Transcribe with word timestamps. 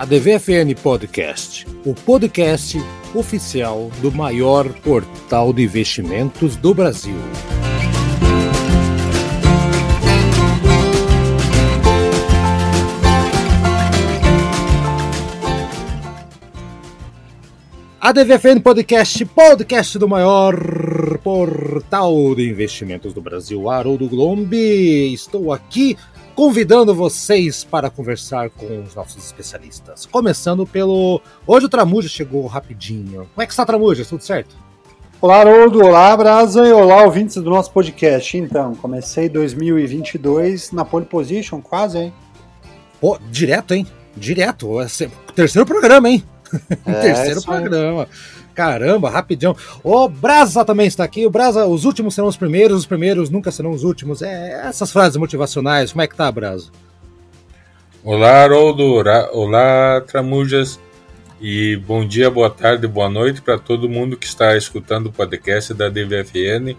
a 0.00 0.06
DVFN 0.06 0.74
Podcast, 0.82 1.66
o 1.84 1.92
podcast 1.92 2.78
oficial 3.14 3.90
do 4.00 4.10
maior 4.10 4.66
portal 4.80 5.52
de 5.52 5.62
investimentos 5.62 6.56
do 6.56 6.72
Brasil. 6.72 7.14
A 18.00 18.12
DVFN 18.12 18.60
Podcast, 18.62 19.22
podcast 19.26 19.98
do 19.98 20.08
maior 20.08 21.18
portal 21.18 22.34
de 22.34 22.48
investimentos 22.48 23.12
do 23.12 23.20
Brasil, 23.20 23.68
Haroldo 23.68 24.08
Glombi. 24.08 25.12
Estou 25.12 25.52
aqui 25.52 25.98
convidando 26.40 26.94
vocês 26.94 27.64
para 27.64 27.90
conversar 27.90 28.48
com 28.48 28.82
os 28.82 28.94
nossos 28.94 29.22
especialistas. 29.22 30.06
Começando 30.06 30.66
pelo. 30.66 31.20
Hoje 31.46 31.66
o 31.66 31.68
Tramuja 31.68 32.08
chegou 32.08 32.46
rapidinho. 32.46 33.28
Como 33.34 33.42
é 33.42 33.44
que 33.44 33.52
está, 33.52 33.66
Tramuja? 33.66 34.06
Tudo 34.06 34.24
certo? 34.24 34.56
Olá, 35.20 35.40
Haroldo. 35.40 35.84
Olá, 35.84 36.16
Brasa. 36.16 36.66
E 36.66 36.72
olá, 36.72 37.04
ouvintes 37.04 37.34
do 37.34 37.50
nosso 37.50 37.70
podcast. 37.70 38.38
Então, 38.38 38.74
comecei 38.74 39.28
2022 39.28 40.72
na 40.72 40.82
pole 40.82 41.04
position, 41.04 41.60
quase, 41.60 41.98
hein? 41.98 42.12
Pô, 42.98 43.18
direto, 43.30 43.74
hein? 43.74 43.86
Direto. 44.16 44.70
Terceiro 45.34 45.66
programa, 45.66 46.08
hein? 46.08 46.24
É, 46.86 47.00
Terceiro 47.02 47.42
programa. 47.42 48.08
Caramba, 48.54 49.10
rapidão. 49.10 49.56
O 49.82 50.08
Brasa 50.08 50.64
também 50.64 50.86
está 50.86 51.04
aqui. 51.04 51.26
O 51.26 51.30
Brasa, 51.30 51.66
os 51.66 51.84
últimos 51.84 52.14
serão 52.14 52.28
os 52.28 52.36
primeiros, 52.36 52.78
os 52.78 52.86
primeiros 52.86 53.30
nunca 53.30 53.50
serão 53.50 53.70
os 53.70 53.84
últimos. 53.84 54.22
É, 54.22 54.66
essas 54.66 54.92
frases 54.92 55.16
motivacionais. 55.16 55.92
Como 55.92 56.02
é 56.02 56.06
que 56.06 56.16
tá, 56.16 56.30
Brasa? 56.30 56.70
Olá, 58.02 58.42
Haroldo. 58.42 59.02
Olá, 59.32 60.00
Tramujas. 60.06 60.80
E 61.40 61.76
bom 61.76 62.06
dia, 62.06 62.30
boa 62.30 62.50
tarde, 62.50 62.86
boa 62.86 63.08
noite 63.08 63.40
para 63.40 63.58
todo 63.58 63.88
mundo 63.88 64.14
que 64.14 64.26
está 64.26 64.54
escutando 64.58 65.06
o 65.06 65.12
podcast 65.12 65.72
da 65.72 65.88
DVFN. 65.88 66.76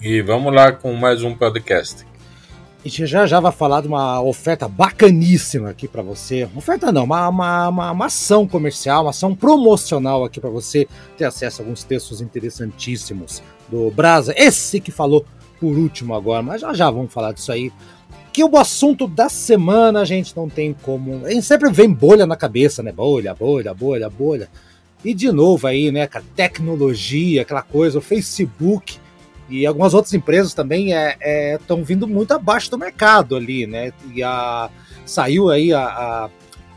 E 0.00 0.22
vamos 0.22 0.54
lá 0.54 0.70
com 0.70 0.92
mais 0.92 1.24
um 1.24 1.34
podcast. 1.34 2.06
Gente 2.86 3.04
já 3.04 3.26
já 3.26 3.40
vai 3.40 3.50
falar 3.50 3.80
de 3.80 3.88
uma 3.88 4.22
oferta 4.22 4.68
bacaníssima 4.68 5.70
aqui 5.70 5.88
para 5.88 6.02
você. 6.02 6.48
Oferta 6.54 6.92
não, 6.92 7.02
uma, 7.02 7.28
uma, 7.28 7.68
uma, 7.68 7.90
uma, 7.90 8.06
ação 8.06 8.46
comercial, 8.46 9.02
uma 9.02 9.10
ação 9.10 9.34
promocional 9.34 10.24
aqui 10.24 10.40
para 10.40 10.50
você 10.50 10.86
ter 11.18 11.24
acesso 11.24 11.60
a 11.60 11.64
alguns 11.64 11.82
textos 11.82 12.20
interessantíssimos 12.20 13.42
do 13.68 13.90
Brasa. 13.90 14.32
Esse 14.36 14.78
que 14.78 14.92
falou 14.92 15.26
por 15.58 15.76
último 15.76 16.14
agora, 16.14 16.44
mas 16.44 16.60
já 16.60 16.72
já 16.74 16.88
vamos 16.88 17.12
falar 17.12 17.32
disso 17.32 17.50
aí. 17.50 17.72
Que 18.32 18.44
o 18.44 18.56
assunto 18.56 19.08
da 19.08 19.28
semana 19.28 20.02
a 20.02 20.04
gente 20.04 20.36
não 20.36 20.48
tem 20.48 20.72
como. 20.72 21.26
A 21.26 21.32
gente 21.32 21.44
sempre 21.44 21.68
vem 21.72 21.92
bolha 21.92 22.24
na 22.24 22.36
cabeça, 22.36 22.84
né? 22.84 22.92
Bolha, 22.92 23.34
bolha, 23.34 23.74
bolha, 23.74 24.08
bolha. 24.08 24.48
E 25.04 25.12
de 25.12 25.32
novo 25.32 25.66
aí, 25.66 25.90
né, 25.90 26.06
cara, 26.06 26.24
tecnologia, 26.36 27.42
aquela 27.42 27.62
coisa, 27.62 27.98
o 27.98 28.00
Facebook 28.00 29.00
e 29.48 29.66
algumas 29.66 29.94
outras 29.94 30.12
empresas 30.12 30.54
também 30.54 30.92
estão 30.92 31.78
é, 31.78 31.80
é, 31.80 31.84
vindo 31.84 32.06
muito 32.06 32.32
abaixo 32.32 32.70
do 32.70 32.78
mercado 32.78 33.36
ali, 33.36 33.66
né? 33.66 33.92
E 34.12 34.22
a, 34.22 34.68
saiu 35.04 35.50
aí 35.50 35.72
a, 35.72 36.30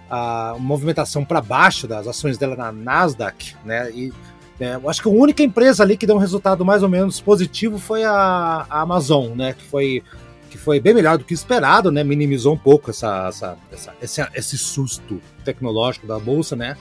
a, 0.09 0.51
a 0.53 0.55
movimentação 0.59 1.25
para 1.25 1.41
baixo 1.41 1.87
das 1.87 2.07
ações 2.07 2.37
dela 2.37 2.55
na 2.55 2.71
Nasdaq, 2.71 3.55
né? 3.65 3.89
E 3.91 4.13
é, 4.59 4.75
eu 4.75 4.89
acho 4.89 5.01
que 5.01 5.07
a 5.07 5.11
única 5.11 5.41
empresa 5.41 5.83
ali 5.83 5.97
que 5.97 6.05
deu 6.05 6.15
um 6.15 6.19
resultado 6.19 6.63
mais 6.65 6.83
ou 6.83 6.89
menos 6.89 7.19
positivo 7.19 7.79
foi 7.79 8.03
a, 8.03 8.65
a 8.69 8.81
Amazon, 8.81 9.29
né? 9.35 9.53
Que 9.53 9.63
foi, 9.63 10.03
que 10.49 10.57
foi 10.57 10.79
bem 10.79 10.93
melhor 10.93 11.17
do 11.17 11.23
que 11.23 11.33
esperado, 11.33 11.91
né? 11.91 12.03
Minimizou 12.03 12.53
um 12.53 12.57
pouco 12.57 12.91
essa, 12.91 13.27
essa, 13.29 13.57
essa 13.71 13.93
esse, 14.01 14.27
esse 14.35 14.57
susto 14.57 15.21
tecnológico 15.43 16.05
da 16.05 16.19
bolsa, 16.19 16.55
né? 16.55 16.77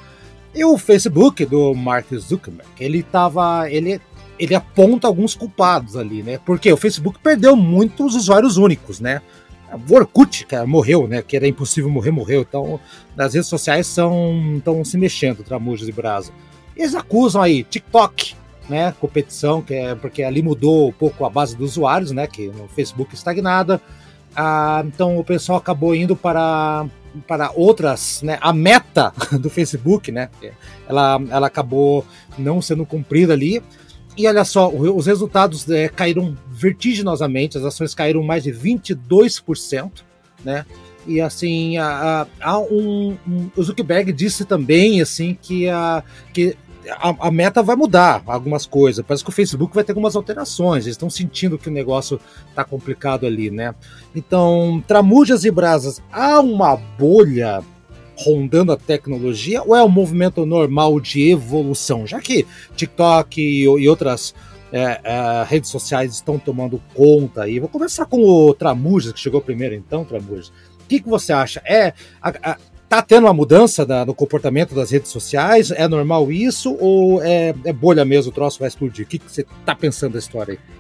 E 0.55 0.65
o 0.65 0.77
Facebook 0.77 1.45
do 1.45 1.75
Mark 1.75 2.07
Zuckerberg, 2.15 2.69
ele 2.81 3.03
tava, 3.03 3.71
ele 3.71 4.01
ele 4.39 4.55
aponta 4.55 5.07
alguns 5.07 5.35
culpados 5.35 5.97
ali, 5.97 6.23
né? 6.23 6.39
Porque 6.45 6.73
o 6.73 6.77
Facebook 6.77 7.19
perdeu 7.23 7.57
muitos 7.57 8.15
usuários 8.15 8.57
únicos, 8.57 9.01
né? 9.01 9.21
O 9.89 9.95
Orkut, 9.95 10.47
que 10.47 10.57
morreu, 10.65 11.07
né? 11.07 11.23
Que 11.23 11.37
era 11.37 11.47
impossível 11.47 11.91
morrer, 11.91 12.11
morreu. 12.11 12.47
Então, 12.49 12.81
as 13.17 13.35
redes 13.35 13.49
sociais 13.49 13.87
estão 13.87 14.85
se 14.85 14.97
mexendo, 14.97 15.43
Tramujas 15.43 15.89
e 15.89 15.93
Brasa. 15.93 16.33
Eles 16.77 16.95
acusam 16.95 17.43
aí 17.43 17.65
TikTok, 17.65 18.35
né? 18.69 18.95
Competição, 19.01 19.61
que 19.61 19.75
é 19.75 19.95
porque 19.95 20.23
ali 20.23 20.43
mudou 20.43 20.89
um 20.89 20.93
pouco 20.93 21.25
a 21.25 21.31
base 21.31 21.57
dos 21.57 21.73
usuários, 21.73 22.13
né? 22.13 22.27
Que 22.27 22.49
no 22.49 22.69
Facebook 22.69 23.15
estagnada. 23.15 23.81
Ah, 24.35 24.83
então 24.87 25.19
o 25.19 25.25
pessoal 25.25 25.59
acabou 25.59 25.95
indo 25.95 26.15
para 26.15 26.87
para 27.27 27.51
outras, 27.55 28.23
né? 28.23 28.39
A 28.41 28.53
meta 28.53 29.13
do 29.41 29.51
Facebook, 29.51 30.13
né? 30.13 30.29
Ela, 30.89 31.21
ela 31.31 31.47
acabou 31.47 32.07
não 32.39 32.63
sendo 32.63 32.87
cumprida 32.87 33.33
ali. 33.33 33.63
E 34.19 34.27
olha 34.27 34.45
só, 34.45 34.69
os 34.69 35.07
resultados 35.07 35.71
é, 35.71 35.89
caíram 35.89 36.37
vertiginosamente, 36.51 37.57
as 37.57 37.63
ações 37.63 37.95
caíram 37.95 38.21
mais 38.21 38.43
de 38.43 38.51
22%, 38.53 40.03
né? 40.45 40.67
E 41.07 41.21
assim, 41.21 41.79
a, 41.79 42.27
um, 42.71 43.17
um, 43.27 43.51
o 43.57 43.63
Zuckerberg 43.63 44.13
disse 44.13 44.45
também 44.45 45.01
assim 45.01 45.39
que 45.41 45.69
a, 45.69 46.03
que 46.35 46.57
a, 46.91 47.29
a, 47.29 47.31
meta 47.31 47.63
vai 47.63 47.77
mudar 47.77 48.21
algumas 48.27 48.67
coisas. 48.67 49.05
Parece 49.07 49.23
que 49.23 49.31
o 49.31 49.33
Facebook 49.33 49.73
vai 49.73 49.85
ter 49.85 49.93
algumas 49.93 50.17
alterações. 50.17 50.85
Eles 50.85 50.95
estão 50.95 51.09
sentindo 51.09 51.57
que 51.57 51.69
o 51.69 51.73
negócio 51.73 52.21
está 52.51 52.65
complicado 52.65 53.25
ali, 53.25 53.51
né? 53.51 53.73
Então, 54.15 54.83
tramujas 54.87 55.45
e 55.45 55.51
brasas, 55.51 56.03
há 56.11 56.41
uma 56.41 56.77
bolha 56.77 57.63
rondando 58.19 58.73
a 58.73 58.77
tecnologia 58.77 59.63
ou 59.63 59.75
é 59.75 59.83
um 59.83 59.89
movimento 59.89 60.45
normal 60.45 61.01
de 61.01 61.31
evolução? 61.31 62.07
Já 62.07 62.21
que 62.21 62.47
TikTok 62.77 63.41
e, 63.41 63.63
e 63.63 63.89
outras 63.89 64.35
é, 64.73 65.01
é, 65.03 65.45
redes 65.47 65.71
sociais 65.71 66.15
estão 66.15 66.39
tomando 66.39 66.81
conta 66.95 67.43
aí. 67.45 67.59
Vou 67.59 67.69
começar 67.69 68.07
com 68.07 68.23
o 68.23 68.55
Tramujas, 68.55 69.13
que 69.13 69.21
chegou 69.21 69.41
primeiro 69.41 69.75
então, 69.75 70.05
Tramujas. 70.05 70.49
O 70.49 70.89
que, 70.89 71.01
que 71.01 71.09
você 71.09 71.33
acha? 71.33 71.63
É, 71.65 71.93
a, 72.21 72.53
a, 72.53 72.57
tá 72.89 73.03
tendo 73.03 73.25
uma 73.25 73.35
mudança 73.35 73.85
da, 73.85 74.05
no 74.05 74.15
comportamento 74.15 74.75
das 74.75 74.91
redes 74.91 75.11
sociais? 75.11 75.71
É 75.71 75.87
normal 75.87 76.31
isso? 76.33 76.77
Ou 76.81 77.23
é, 77.23 77.55
é 77.65 77.73
bolha 77.73 78.05
mesmo, 78.05 78.31
o 78.31 78.35
troço 78.35 78.59
vai 78.59 78.69
explodir? 78.69 79.05
O 79.05 79.09
que, 79.09 79.19
que 79.19 79.31
você 79.31 79.47
tá 79.65 79.75
pensando 79.75 80.15
da 80.15 80.19
história 80.19 80.53
aí? 80.53 80.79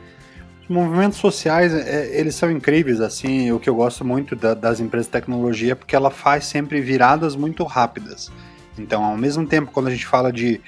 Os 0.69 0.75
movimentos 0.75 1.19
sociais, 1.19 1.73
é, 1.73 2.11
eles 2.13 2.35
são 2.35 2.51
incríveis, 2.51 3.01
assim, 3.01 3.51
o 3.53 3.59
que 3.59 3.71
eu 3.71 3.75
gosto 3.75 4.05
muito 4.05 4.37
da, 4.37 4.53
das 4.53 4.81
empresas 4.81 5.07
de 5.07 5.13
tecnologia, 5.13 5.73
é 5.73 5.75
porque 5.75 5.97
ela 5.97 6.11
faz 6.11 6.45
sempre 6.45 6.79
viradas 6.83 7.35
muito 7.35 7.65
rápidas. 7.65 8.31
Então, 8.77 9.03
ao 9.03 9.17
mesmo 9.17 9.47
tempo, 9.47 9.71
quando 9.73 9.87
a 9.87 9.91
gente 9.91 10.07
fala 10.07 10.31
de 10.31 10.61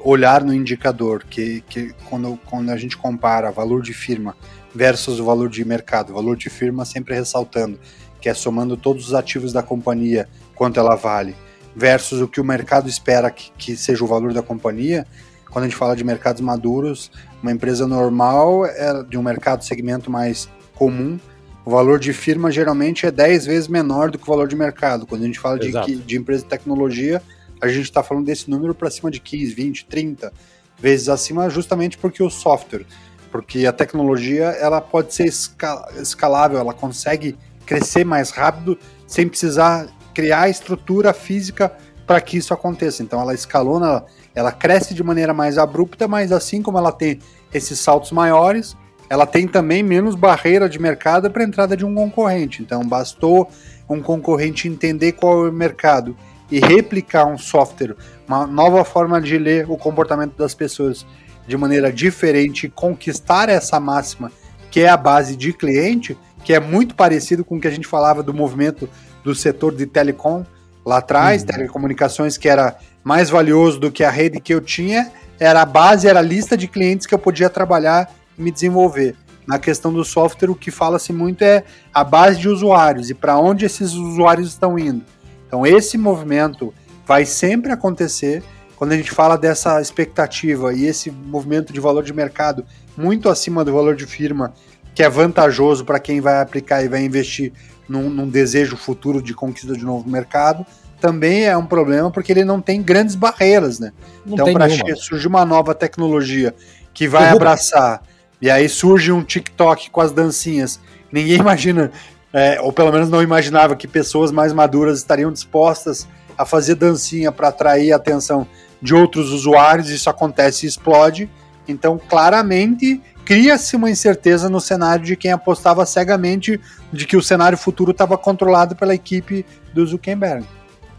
olhar 0.00 0.44
no 0.44 0.54
indicador, 0.54 1.24
que, 1.28 1.60
que 1.68 1.92
quando, 2.08 2.38
quando 2.46 2.70
a 2.70 2.76
gente 2.76 2.96
compara 2.96 3.50
valor 3.50 3.82
de 3.82 3.92
firma 3.92 4.36
versus 4.72 5.18
o 5.18 5.24
valor 5.24 5.50
de 5.50 5.64
mercado, 5.64 6.14
valor 6.14 6.36
de 6.36 6.48
firma 6.48 6.84
sempre 6.84 7.16
ressaltando, 7.16 7.80
que 8.20 8.28
é 8.28 8.34
somando 8.34 8.76
todos 8.76 9.08
os 9.08 9.14
ativos 9.14 9.52
da 9.52 9.62
companhia, 9.62 10.28
quanto 10.54 10.78
ela 10.78 10.94
vale, 10.94 11.34
versus 11.74 12.20
o 12.20 12.28
que 12.28 12.40
o 12.40 12.44
mercado 12.44 12.88
espera 12.88 13.28
que, 13.28 13.50
que 13.58 13.76
seja 13.76 14.04
o 14.04 14.06
valor 14.06 14.32
da 14.32 14.42
companhia, 14.42 15.04
quando 15.50 15.64
a 15.64 15.68
gente 15.68 15.76
fala 15.76 15.96
de 15.96 16.04
mercados 16.04 16.40
maduros, 16.40 17.10
uma 17.42 17.52
empresa 17.52 17.86
normal 17.86 18.66
é 18.66 19.02
de 19.02 19.16
um 19.16 19.22
mercado 19.22 19.64
segmento 19.64 20.10
mais 20.10 20.48
comum, 20.74 21.18
o 21.64 21.70
valor 21.70 21.98
de 21.98 22.12
firma 22.12 22.50
geralmente 22.50 23.04
é 23.04 23.10
10 23.10 23.46
vezes 23.46 23.68
menor 23.68 24.10
do 24.10 24.18
que 24.18 24.24
o 24.24 24.26
valor 24.26 24.48
de 24.48 24.56
mercado. 24.56 25.06
Quando 25.06 25.22
a 25.22 25.26
gente 25.26 25.38
fala 25.38 25.58
de, 25.58 25.96
de 25.96 26.16
empresa 26.16 26.42
de 26.42 26.48
tecnologia, 26.48 27.22
a 27.60 27.68
gente 27.68 27.82
está 27.82 28.02
falando 28.02 28.24
desse 28.24 28.48
número 28.48 28.74
para 28.74 28.90
cima 28.90 29.10
de 29.10 29.20
15, 29.20 29.52
20, 29.52 29.84
30 29.84 30.32
vezes 30.78 31.08
acima, 31.08 31.50
justamente 31.50 31.98
porque 31.98 32.22
o 32.22 32.30
software, 32.30 32.86
porque 33.30 33.66
a 33.66 33.72
tecnologia 33.72 34.44
ela 34.44 34.80
pode 34.80 35.12
ser 35.12 35.26
escalável, 35.26 36.58
ela 36.58 36.72
consegue 36.72 37.36
crescer 37.66 38.04
mais 38.04 38.30
rápido 38.30 38.78
sem 39.06 39.28
precisar 39.28 39.88
criar 40.14 40.48
estrutura 40.48 41.12
física 41.12 41.70
para 42.06 42.20
que 42.20 42.38
isso 42.38 42.54
aconteça. 42.54 43.02
Então 43.02 43.20
ela 43.20 43.34
escalona, 43.34 44.04
ela 44.34 44.52
cresce 44.52 44.94
de 44.94 45.02
maneira 45.02 45.34
mais 45.34 45.58
abrupta, 45.58 46.06
mas 46.06 46.32
assim 46.32 46.62
como 46.62 46.78
ela 46.78 46.92
tem 46.92 47.18
esses 47.52 47.78
saltos 47.78 48.12
maiores, 48.12 48.76
ela 49.10 49.26
tem 49.26 49.48
também 49.48 49.82
menos 49.82 50.14
barreira 50.14 50.68
de 50.68 50.78
mercado 50.78 51.30
para 51.30 51.42
a 51.42 51.46
entrada 51.46 51.76
de 51.76 51.84
um 51.84 51.94
concorrente. 51.94 52.62
Então, 52.62 52.86
bastou 52.86 53.48
um 53.88 54.02
concorrente 54.02 54.68
entender 54.68 55.12
qual 55.12 55.46
é 55.46 55.50
o 55.50 55.52
mercado 55.52 56.16
e 56.50 56.60
replicar 56.60 57.26
um 57.26 57.38
software, 57.38 57.96
uma 58.26 58.46
nova 58.46 58.84
forma 58.84 59.20
de 59.20 59.38
ler 59.38 59.70
o 59.70 59.76
comportamento 59.76 60.36
das 60.36 60.54
pessoas 60.54 61.06
de 61.46 61.56
maneira 61.56 61.92
diferente 61.92 62.68
conquistar 62.68 63.48
essa 63.48 63.80
máxima 63.80 64.30
que 64.70 64.80
é 64.80 64.88
a 64.88 64.96
base 64.96 65.34
de 65.34 65.52
cliente, 65.52 66.16
que 66.44 66.52
é 66.52 66.60
muito 66.60 66.94
parecido 66.94 67.44
com 67.44 67.56
o 67.56 67.60
que 67.60 67.66
a 67.66 67.70
gente 67.70 67.86
falava 67.86 68.22
do 68.22 68.34
movimento 68.34 68.88
do 69.24 69.34
setor 69.34 69.74
de 69.74 69.86
telecom 69.86 70.44
lá 70.88 70.98
atrás, 70.98 71.42
uhum. 71.42 71.48
telecomunicações 71.48 72.38
que 72.38 72.48
era 72.48 72.76
mais 73.04 73.28
valioso 73.28 73.78
do 73.78 73.92
que 73.92 74.02
a 74.02 74.10
rede 74.10 74.40
que 74.40 74.54
eu 74.54 74.60
tinha, 74.60 75.12
era 75.38 75.60
a 75.60 75.66
base, 75.66 76.08
era 76.08 76.20
a 76.20 76.22
lista 76.22 76.56
de 76.56 76.66
clientes 76.66 77.06
que 77.06 77.14
eu 77.14 77.18
podia 77.18 77.50
trabalhar 77.50 78.10
e 78.38 78.42
me 78.42 78.50
desenvolver. 78.50 79.14
Na 79.46 79.58
questão 79.58 79.92
do 79.92 80.02
software, 80.02 80.50
o 80.50 80.54
que 80.54 80.70
fala-se 80.70 81.12
muito 81.12 81.42
é 81.42 81.62
a 81.92 82.02
base 82.02 82.40
de 82.40 82.48
usuários 82.48 83.10
e 83.10 83.14
para 83.14 83.38
onde 83.38 83.66
esses 83.66 83.92
usuários 83.92 84.48
estão 84.48 84.78
indo. 84.78 85.04
Então 85.46 85.66
esse 85.66 85.98
movimento 85.98 86.72
vai 87.06 87.26
sempre 87.26 87.70
acontecer 87.70 88.42
quando 88.76 88.92
a 88.92 88.96
gente 88.96 89.10
fala 89.10 89.36
dessa 89.36 89.80
expectativa 89.80 90.72
e 90.72 90.86
esse 90.86 91.10
movimento 91.10 91.70
de 91.72 91.80
valor 91.80 92.02
de 92.02 92.14
mercado 92.14 92.64
muito 92.96 93.28
acima 93.28 93.64
do 93.64 93.72
valor 93.72 93.94
de 93.94 94.06
firma, 94.06 94.54
que 94.94 95.02
é 95.02 95.08
vantajoso 95.08 95.84
para 95.84 95.98
quem 95.98 96.20
vai 96.20 96.40
aplicar 96.40 96.82
e 96.82 96.88
vai 96.88 97.02
investir 97.02 97.52
num, 97.88 98.10
num, 98.10 98.28
desejo 98.28 98.76
futuro 98.76 99.22
de 99.22 99.34
conquista 99.34 99.74
de 99.74 99.84
novo 99.84 100.08
mercado, 100.08 100.66
também 101.00 101.44
é 101.44 101.56
um 101.56 101.64
problema 101.64 102.10
porque 102.10 102.32
ele 102.32 102.44
não 102.44 102.60
tem 102.60 102.82
grandes 102.82 103.14
barreiras, 103.14 103.78
né? 103.78 103.92
Não 104.26 104.34
então, 104.34 104.52
para 104.52 104.68
surgir 104.96 105.28
uma 105.28 105.44
nova 105.44 105.74
tecnologia 105.74 106.54
que 106.92 107.06
vai 107.06 107.28
abraçar, 107.28 108.02
e 108.40 108.50
aí 108.50 108.68
surge 108.68 109.12
um 109.12 109.22
TikTok 109.22 109.90
com 109.90 110.00
as 110.00 110.12
dancinhas, 110.12 110.80
ninguém 111.12 111.36
imagina, 111.40 111.92
é, 112.32 112.60
ou 112.60 112.72
pelo 112.72 112.92
menos 112.92 113.08
não 113.08 113.22
imaginava 113.22 113.76
que 113.76 113.86
pessoas 113.86 114.30
mais 114.30 114.52
maduras 114.52 114.98
estariam 114.98 115.32
dispostas 115.32 116.06
a 116.36 116.44
fazer 116.44 116.74
dancinha 116.74 117.32
para 117.32 117.48
atrair 117.48 117.92
a 117.92 117.96
atenção 117.96 118.46
de 118.80 118.94
outros 118.94 119.30
usuários, 119.30 119.90
isso 119.90 120.08
acontece 120.08 120.66
e 120.66 120.68
explode. 120.68 121.28
Então, 121.66 122.00
claramente, 122.08 123.00
cria-se 123.28 123.76
uma 123.76 123.90
incerteza 123.90 124.48
no 124.48 124.58
cenário 124.58 125.04
de 125.04 125.14
quem 125.14 125.30
apostava 125.30 125.84
cegamente 125.84 126.58
de 126.90 127.06
que 127.06 127.14
o 127.14 127.20
cenário 127.22 127.58
futuro 127.58 127.90
estava 127.90 128.16
controlado 128.16 128.74
pela 128.74 128.94
equipe 128.94 129.44
do 129.74 129.86
Zuckerberg. 129.86 130.46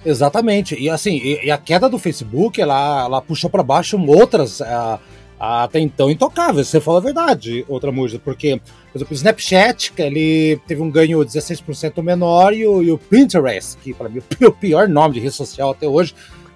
Exatamente. 0.06 0.80
E 0.80 0.92
assim, 0.92 1.16
e, 1.16 1.48
e 1.48 1.50
a 1.50 1.58
queda 1.58 1.90
do 1.90 1.98
Facebook, 1.98 2.62
ela, 2.62 3.06
ela 3.06 3.20
puxou 3.20 3.50
para 3.50 3.64
baixo 3.64 4.00
outras 4.06 4.60
uh, 4.60 5.00
até 5.40 5.80
então 5.80 6.12
intocáveis. 6.12 6.68
Você 6.68 6.80
falou 6.80 7.00
a 7.00 7.04
verdade, 7.04 7.66
outra 7.68 7.92
música, 7.92 8.22
porque, 8.24 8.62
por 8.92 9.00
exemplo, 9.00 9.12
o 9.12 9.16
Snapchat, 9.16 9.92
ele 9.98 10.62
teve 10.68 10.84
um 10.84 10.92
ganho 10.92 11.18
16% 11.22 12.00
menor, 12.04 12.54
e 12.54 12.64
o, 12.68 12.84
e 12.84 12.92
o 12.92 13.00
Pinterest, 13.00 13.76
que 13.80 13.92
para 13.92 14.08
mim 14.08 14.22
é 14.40 14.46
o 14.46 14.54
pior 14.54 14.88
nome 14.88 15.16
de 15.16 15.20
rede 15.20 15.34
social 15.34 15.72
até 15.72 15.88
hoje, 15.88 16.14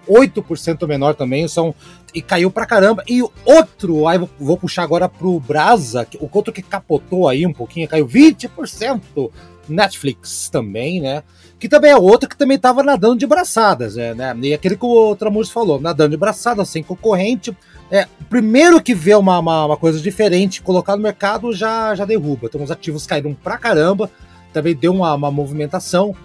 8% 0.08 0.88
menor 0.88 1.16
também, 1.16 1.48
são 1.48 1.74
e 2.14 2.22
caiu 2.22 2.52
pra 2.52 2.66
caramba. 2.66 3.04
E 3.08 3.22
outro, 3.46 4.08
aí 4.08 4.20
vou 4.40 4.58
puxar 4.58 4.84
agora 4.84 5.10
pro 5.10 5.40
Brasa, 5.40 6.08
o 6.20 6.30
outro 6.32 6.54
que 6.54 6.62
capotou 6.62 7.28
aí 7.28 7.46
um 7.46 7.54
pouquinho, 7.54 7.88
caiu 7.88 8.08
20%. 8.08 9.32
Netflix 9.68 10.50
também, 10.50 11.02
né? 11.02 11.24
Que 11.60 11.70
também 11.70 11.92
é 11.92 11.96
outro 11.96 12.28
que 12.28 12.38
também 12.38 12.58
tava 12.58 12.84
nadando 12.84 13.18
de 13.18 13.26
braçadas, 13.26 13.96
né? 13.96 14.36
E 14.42 14.54
aquele 14.54 14.76
que 14.76 14.86
o 14.86 15.16
Tramus 15.16 15.50
falou, 15.50 15.80
nadando 15.80 16.12
de 16.12 16.18
braçadas, 16.18 16.68
sem 16.70 16.84
concorrente. 16.84 17.56
É, 17.90 18.08
primeiro 18.30 18.82
que 18.82 18.94
vê 18.94 19.14
uma, 19.16 19.40
uma, 19.40 19.66
uma, 19.68 19.78
coisa 19.78 20.00
diferente, 20.00 20.62
colocar 20.62 20.96
no 20.96 21.04
mercado 21.04 21.54
já, 21.54 21.94
já 21.96 22.06
derruba. 22.06 22.48
Então 22.48 22.64
os 22.64 22.72
ativos 22.72 23.06
caíram 23.06 23.34
pra 23.34 23.58
caramba, 23.58 24.10
também 24.52 24.76
deu 24.76 24.92
uma, 24.92 25.14
uma 25.14 25.32
movimentação. 25.32 26.16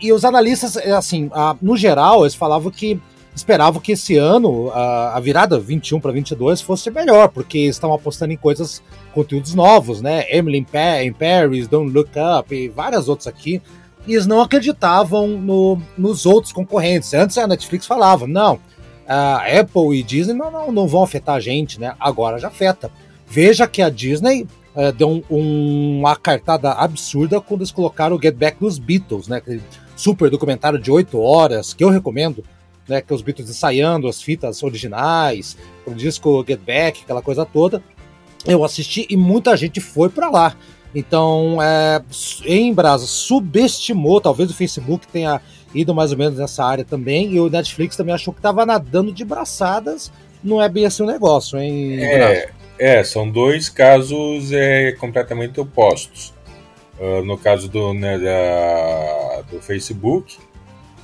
E 0.00 0.12
os 0.12 0.24
analistas, 0.24 0.76
é, 0.76 0.92
assim, 0.92 1.30
no 1.60 1.76
geral, 1.76 2.22
eles 2.22 2.34
falavam 2.34 2.70
que 2.70 3.00
esperavam 3.38 3.80
que 3.80 3.92
esse 3.92 4.16
ano, 4.16 4.70
a, 4.72 5.18
virada 5.20 5.58
21 5.58 6.00
para 6.00 6.12
22, 6.12 6.60
fosse 6.60 6.90
melhor, 6.90 7.28
porque 7.28 7.58
estão 7.58 7.92
apostando 7.92 8.32
em 8.32 8.36
coisas, 8.36 8.82
conteúdos 9.12 9.54
novos, 9.54 10.00
né? 10.02 10.24
Emily 10.28 10.58
in 10.58 11.12
Paris, 11.12 11.68
Don't 11.68 11.92
Look 11.92 12.10
Up 12.38 12.54
e 12.54 12.68
várias 12.68 13.08
outras 13.08 13.26
aqui. 13.26 13.62
E 14.06 14.14
eles 14.14 14.26
não 14.26 14.40
acreditavam 14.40 15.28
no, 15.28 15.80
nos 15.96 16.26
outros 16.26 16.52
concorrentes. 16.52 17.12
Antes 17.14 17.36
a 17.38 17.46
Netflix 17.46 17.86
falava, 17.86 18.26
não, 18.26 18.58
a 19.06 19.60
Apple 19.60 19.98
e 19.98 20.02
Disney 20.02 20.34
não, 20.34 20.50
não, 20.50 20.72
não 20.72 20.86
vão 20.86 21.02
afetar 21.02 21.36
a 21.36 21.40
gente, 21.40 21.80
né? 21.80 21.94
Agora 21.98 22.38
já 22.38 22.48
afeta. 22.48 22.90
Veja 23.26 23.66
que 23.66 23.82
a 23.82 23.90
Disney 23.90 24.46
é, 24.74 24.92
deu 24.92 25.08
um, 25.08 25.22
um, 25.30 25.98
uma 26.00 26.16
cartada 26.16 26.72
absurda 26.72 27.40
quando 27.40 27.60
eles 27.60 27.72
colocaram 27.72 28.16
o 28.16 28.22
Get 28.22 28.34
Back 28.34 28.58
dos 28.60 28.78
Beatles, 28.78 29.28
né? 29.28 29.38
Aquele 29.38 29.62
super 29.96 30.30
documentário 30.30 30.78
de 30.78 30.90
8 30.90 31.20
horas, 31.20 31.74
que 31.74 31.82
eu 31.82 31.90
recomendo, 31.90 32.44
né? 32.88 33.00
Que 33.00 33.12
os 33.12 33.22
Beatles 33.22 33.50
ensaiando 33.50 34.08
as 34.08 34.22
fitas 34.22 34.62
originais, 34.62 35.56
o 35.86 35.92
disco 35.92 36.44
Get 36.46 36.60
Back, 36.60 37.02
aquela 37.04 37.22
coisa 37.22 37.44
toda. 37.44 37.82
Eu 38.46 38.64
assisti 38.64 39.06
e 39.10 39.16
muita 39.16 39.56
gente 39.56 39.80
foi 39.80 40.08
para 40.08 40.30
lá. 40.30 40.56
Então, 40.94 41.58
é, 41.62 42.02
em 42.44 42.72
Brasa, 42.72 43.06
subestimou, 43.06 44.20
talvez 44.20 44.50
o 44.50 44.54
Facebook 44.54 45.06
tenha 45.06 45.40
ido 45.74 45.94
mais 45.94 46.12
ou 46.12 46.18
menos 46.18 46.38
nessa 46.38 46.64
área 46.64 46.84
também, 46.84 47.34
e 47.34 47.40
o 47.40 47.50
Netflix 47.50 47.94
também 47.94 48.14
achou 48.14 48.32
que 48.32 48.40
estava 48.40 48.64
nadando 48.64 49.12
de 49.12 49.24
braçadas. 49.24 50.10
Não 50.42 50.62
é 50.62 50.68
bem 50.68 50.86
assim 50.86 51.02
o 51.02 51.06
negócio, 51.06 51.58
hein? 51.58 52.02
É, 52.02 52.50
é, 52.78 53.04
são 53.04 53.30
dois 53.30 53.68
casos 53.68 54.50
é, 54.52 54.92
completamente 54.92 55.60
opostos. 55.60 56.32
Uh, 56.98 57.24
no 57.24 57.38
caso 57.38 57.68
do, 57.68 57.94
né, 57.94 58.18
da, 58.18 59.42
do 59.42 59.60
Facebook, 59.60 60.36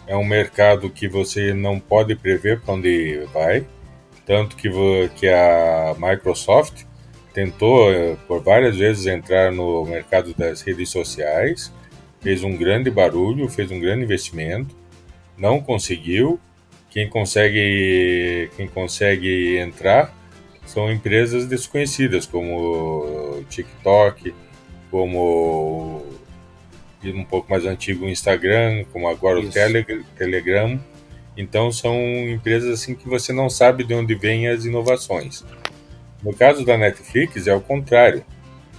é 0.06 0.16
um 0.16 0.24
mercado 0.24 0.90
que 0.90 1.08
você 1.08 1.52
não 1.54 1.78
pode 1.80 2.14
prever 2.14 2.60
para 2.60 2.74
onde 2.74 3.26
vai, 3.32 3.66
tanto 4.26 4.56
que, 4.56 4.68
que 5.16 5.28
a 5.28 5.94
Microsoft 5.98 6.84
tentou 7.32 7.92
eh, 7.92 8.16
por 8.28 8.42
várias 8.42 8.76
vezes 8.76 9.06
entrar 9.06 9.52
no 9.52 9.84
mercado 9.84 10.32
das 10.34 10.62
redes 10.62 10.88
sociais, 10.88 11.72
fez 12.20 12.42
um 12.44 12.56
grande 12.56 12.90
barulho, 12.90 13.48
fez 13.48 13.70
um 13.70 13.80
grande 13.80 14.04
investimento, 14.04 14.74
não 15.36 15.60
conseguiu. 15.60 16.40
Quem 16.88 17.08
consegue, 17.08 18.48
quem 18.56 18.68
consegue 18.68 19.58
entrar 19.58 20.14
são 20.64 20.90
empresas 20.90 21.46
desconhecidas, 21.46 22.24
como 22.24 23.44
TikTok, 23.50 24.32
como 24.90 26.04
um 27.12 27.24
pouco 27.24 27.50
mais 27.50 27.64
antigo 27.64 28.06
o 28.06 28.08
Instagram, 28.08 28.84
como 28.92 29.08
agora 29.08 29.40
Isso. 29.40 29.48
o 29.48 30.04
Telegram. 30.16 30.80
Então 31.36 31.72
são 31.72 31.96
empresas 32.28 32.80
assim 32.80 32.94
que 32.94 33.08
você 33.08 33.32
não 33.32 33.50
sabe 33.50 33.84
de 33.84 33.94
onde 33.94 34.14
vêm 34.14 34.48
as 34.48 34.64
inovações. 34.64 35.44
No 36.22 36.32
caso 36.32 36.64
da 36.64 36.78
Netflix 36.78 37.46
é 37.46 37.54
o 37.54 37.60
contrário. 37.60 38.24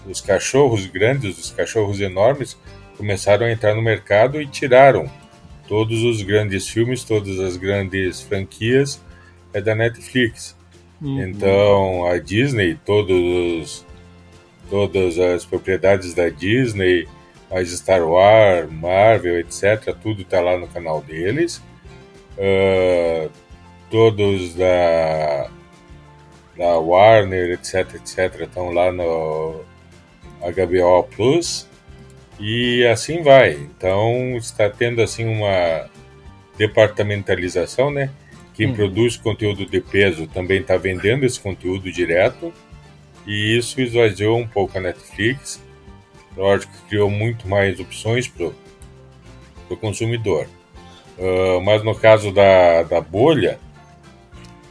Os 0.08 0.22
cachorros 0.22 0.86
grandes, 0.86 1.38
os 1.38 1.52
cachorros 1.52 2.00
enormes 2.00 2.58
começaram 2.98 3.46
a 3.46 3.52
entrar 3.52 3.76
no 3.76 3.82
mercado 3.82 4.42
e 4.42 4.48
tiraram 4.48 5.10
todos 5.68 6.04
os 6.04 6.22
grandes 6.22 6.68
filmes, 6.68 7.04
todas 7.04 7.40
as 7.40 7.58
grandes 7.58 8.22
franquias 8.22 9.02
é 9.54 9.62
da 9.62 9.74
Netflix. 9.74 10.56
Uhum. 11.02 11.24
Então, 11.24 12.06
a 12.06 12.18
Disney, 12.18 12.78
todos, 12.86 13.86
todas 14.70 15.18
as 15.18 15.46
propriedades 15.46 16.14
da 16.14 16.30
Disney, 16.30 17.08
as 17.50 17.70
Star 17.70 18.02
Wars, 18.02 18.72
Marvel, 18.72 19.40
etc., 19.40 19.96
tudo 20.02 20.22
está 20.24 20.42
lá 20.42 20.58
no 20.58 20.68
canal 20.68 21.02
deles. 21.02 21.62
Uh, 22.38 23.30
todos 23.90 24.56
da, 24.56 25.50
da 26.58 26.78
Warner, 26.80 27.52
etc., 27.52 27.96
etc., 27.96 28.42
estão 28.42 28.72
lá 28.72 28.92
no 28.92 29.64
HBO 30.42 31.04
Plus. 31.16 31.68
E 32.40 32.86
assim 32.86 33.24
vai. 33.24 33.54
Então, 33.54 34.36
está 34.38 34.70
tendo 34.70 35.02
assim 35.02 35.26
uma 35.26 35.90
departamentalização, 36.58 37.92
né? 37.92 38.10
Quem 38.54 38.68
hum. 38.68 38.74
produz 38.74 39.18
conteúdo 39.18 39.66
de 39.66 39.82
peso 39.82 40.28
também 40.28 40.62
está 40.62 40.78
vendendo 40.78 41.26
esse 41.26 41.40
conteúdo 41.40 41.92
direto. 41.92 42.54
E 43.26 43.58
isso 43.58 43.82
esvaziou 43.82 44.38
um 44.38 44.48
pouco 44.48 44.78
a 44.78 44.82
Netflix. 44.82 45.62
Lógico 46.36 46.72
que 46.74 46.90
criou 46.90 47.10
muito 47.10 47.48
mais 47.48 47.80
opções 47.80 48.28
para 48.28 48.48
o 49.70 49.78
consumidor. 49.78 50.48
Uh, 51.18 51.62
mas 51.62 51.84
no 51.84 51.96
caso 51.96 52.32
da, 52.32 52.84
da 52.84 53.00
bolha, 53.00 53.58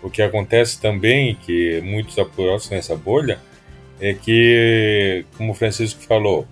o 0.02 0.10
que 0.10 0.20
acontece 0.20 0.80
também, 0.80 1.34
que 1.34 1.80
muitos 1.82 2.18
apostam 2.18 2.76
nessa 2.76 2.94
bolha, 2.94 3.40
é 4.00 4.12
que, 4.12 5.24
como 5.36 5.52
o 5.52 5.54
Francisco 5.54 6.02
falou, 6.02 6.46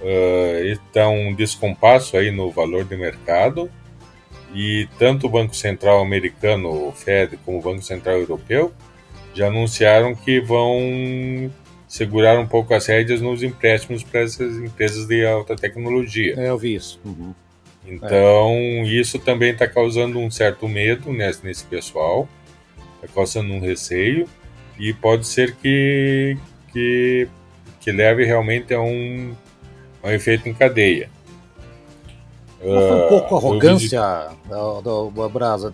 uh, 0.00 0.64
está 0.64 1.08
um 1.08 1.34
descompasso 1.34 2.16
aí 2.16 2.30
no 2.30 2.50
valor 2.50 2.84
de 2.84 2.96
mercado 2.96 3.70
e 4.54 4.88
tanto 4.98 5.26
o 5.26 5.30
Banco 5.30 5.54
Central 5.54 6.00
americano, 6.00 6.88
o 6.88 6.92
Fed, 6.92 7.36
como 7.44 7.58
o 7.58 7.62
Banco 7.62 7.82
Central 7.82 8.16
europeu 8.16 8.72
já 9.34 9.46
anunciaram 9.46 10.14
que 10.14 10.40
vão 10.40 11.50
segurar 11.90 12.38
um 12.38 12.46
pouco 12.46 12.72
as 12.72 12.86
rédeas 12.86 13.20
nos 13.20 13.42
empréstimos 13.42 14.04
para 14.04 14.20
essas 14.20 14.56
empresas 14.58 15.08
de 15.08 15.26
alta 15.26 15.56
tecnologia. 15.56 16.36
É, 16.38 16.48
eu 16.48 16.56
vi 16.56 16.76
isso. 16.76 17.00
Uhum. 17.04 17.34
Então, 17.84 18.52
é. 18.52 18.84
isso 18.84 19.18
também 19.18 19.50
está 19.50 19.66
causando 19.66 20.20
um 20.20 20.30
certo 20.30 20.68
medo 20.68 21.12
nesse, 21.12 21.44
nesse 21.44 21.64
pessoal, 21.64 22.28
está 22.94 23.12
causando 23.12 23.52
um 23.52 23.58
receio, 23.58 24.28
e 24.78 24.92
pode 24.92 25.26
ser 25.26 25.56
que, 25.56 26.36
que, 26.72 27.26
que 27.80 27.90
leve 27.90 28.24
realmente 28.24 28.72
a 28.72 28.80
um, 28.80 29.34
a 30.00 30.08
um 30.08 30.10
efeito 30.12 30.48
em 30.48 30.54
cadeia. 30.54 31.10
Foi 32.60 33.04
um 33.04 33.08
pouco 33.08 33.34
a 33.34 33.38
ah, 33.38 33.40
arrogância 33.40 34.28
do, 34.46 34.80
do, 34.82 35.10
do 35.10 35.28
Brasa. 35.30 35.72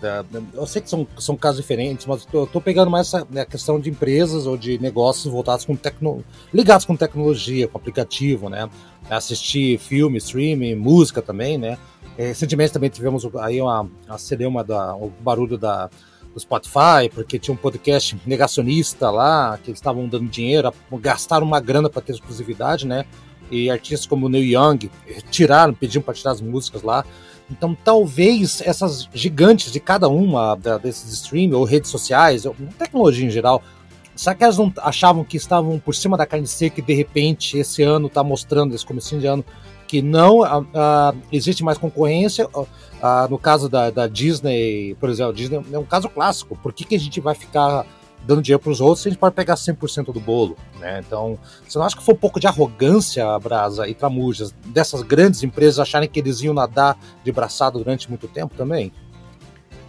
Eu 0.55 0.67
sei 0.67 0.81
que 0.81 0.89
são, 0.89 1.05
são 1.19 1.37
casos 1.37 1.61
diferentes, 1.61 2.07
mas 2.07 2.27
eu 2.33 2.47
tô 2.47 2.61
pegando 2.61 2.89
mais 2.91 3.09
essa 3.09 3.27
né, 3.29 3.45
questão 3.45 3.81
de 3.81 3.91
empresas 3.91 4.47
ou 4.47 4.57
de 4.57 4.79
negócios 4.79 5.33
voltados 5.33 5.65
com 5.65 5.75
tecno, 5.75 6.25
ligados 6.55 6.87
com 6.87 6.95
tecnologia, 6.95 7.67
com 7.67 7.77
aplicativo, 7.77 8.49
né? 8.49 8.71
Assistir 9.11 9.79
filme, 9.79 10.19
streaming, 10.19 10.77
música 10.77 11.21
também, 11.21 11.59
né? 11.59 11.77
É, 12.17 12.29
recentemente 12.29 12.73
também 12.73 12.89
tivemos 12.89 13.27
aí 13.41 13.61
uma, 13.61 13.89
uma 14.07 14.19
celeuma 14.19 14.63
da, 14.63 14.95
o 14.95 15.13
barulho 15.21 15.59
da, 15.59 15.91
do 16.33 16.39
Spotify, 16.39 17.11
porque 17.13 17.37
tinha 17.37 17.53
um 17.53 17.59
podcast 17.59 18.17
negacionista 18.25 19.11
lá, 19.11 19.59
que 19.59 19.71
eles 19.71 19.81
estavam 19.81 20.07
dando 20.07 20.29
dinheiro, 20.29 20.73
gastaram 21.01 21.45
uma 21.45 21.59
grana 21.59 21.91
para 21.91 22.01
ter 22.01 22.13
exclusividade, 22.13 22.87
né? 22.87 23.05
E 23.51 23.71
artistas 23.71 24.07
como 24.07 24.29
Neil 24.29 24.61
Young 24.61 24.91
tiraram, 25.31 25.75
pediam 25.75 26.03
para 26.03 26.15
tirar 26.15 26.33
as 26.33 26.41
músicas 26.41 26.83
lá. 26.83 27.05
Então, 27.51 27.77
talvez 27.85 28.61
essas 28.61 29.09
gigantes 29.15 29.73
de 29.73 29.79
cada 29.79 30.09
uma 30.09 30.57
da, 30.57 30.79
desses 30.79 31.13
streams 31.13 31.55
ou 31.55 31.65
redes 31.65 31.91
sociais, 31.91 32.45
ou 32.45 32.57
tecnologia 32.77 33.25
em 33.25 33.31
geral, 33.31 33.63
será 34.17 34.35
que 34.35 34.43
elas 34.43 34.59
não 34.59 34.73
achavam 34.79 35.23
que 35.23 35.37
estavam 35.37 35.79
por 35.79 35.95
cima 35.95 36.17
da 36.17 36.27
carne 36.27 36.47
seca 36.47 36.81
e 36.81 36.83
de 36.83 36.95
repente 36.95 37.57
esse 37.59 37.83
ano 37.83 38.09
está 38.09 38.25
mostrando, 38.25 38.75
esse 38.75 38.85
começo 38.85 39.17
de 39.19 39.27
ano, 39.27 39.45
que 39.87 40.03
não 40.03 40.41
existe 41.31 41.63
mais 41.63 41.79
concorrência? 41.79 42.49
Uh, 42.49 42.67
no 43.31 43.39
caso 43.39 43.69
da, 43.69 43.91
da, 43.91 44.09
Disney, 44.09 44.97
por 44.99 45.09
exemplo, 45.09 45.33
Disney 45.33 45.63
é 45.73 45.79
um 45.79 45.85
caso 45.85 46.09
clássico. 46.09 46.57
Por 46.61 46.73
que, 46.73 46.85
que 46.85 46.97
a 46.97 46.99
gente 46.99 47.21
vai 47.21 47.35
ficar 47.35 47.87
dando 48.27 48.43
dinheiro 48.43 48.61
para 48.61 48.73
os 48.73 48.81
outros 48.81 49.03
se 49.03 49.09
a 49.09 49.11
gente 49.11 49.21
pode 49.21 49.35
pegar 49.35 49.55
100% 49.55 50.13
do 50.13 50.21
bolo? 50.21 50.57
Né? 50.79 51.01
Então, 51.07 51.39
você 51.67 51.79
não 51.79 51.87
acha 51.87 51.97
que 51.97 52.03
foi 52.03 52.15
um 52.15 52.19
pouco 52.19 52.41
de 52.41 52.47
arrogância, 52.47 53.39
Brasa 53.39 53.89
e 53.89 53.95
Tramujas, 53.95 54.53
dessas 54.67 55.03
grandes 55.03 55.43
empresas 55.43 55.79
acharem 55.79 56.09
que 56.09 56.19
eles 56.19 56.41
iam 56.41 56.53
nadar 56.53 56.99
de 57.23 57.33
braçada 57.33 57.79
durante 57.79 58.09
muito 58.09 58.27
tempo 58.27 58.55
também? 58.57 58.93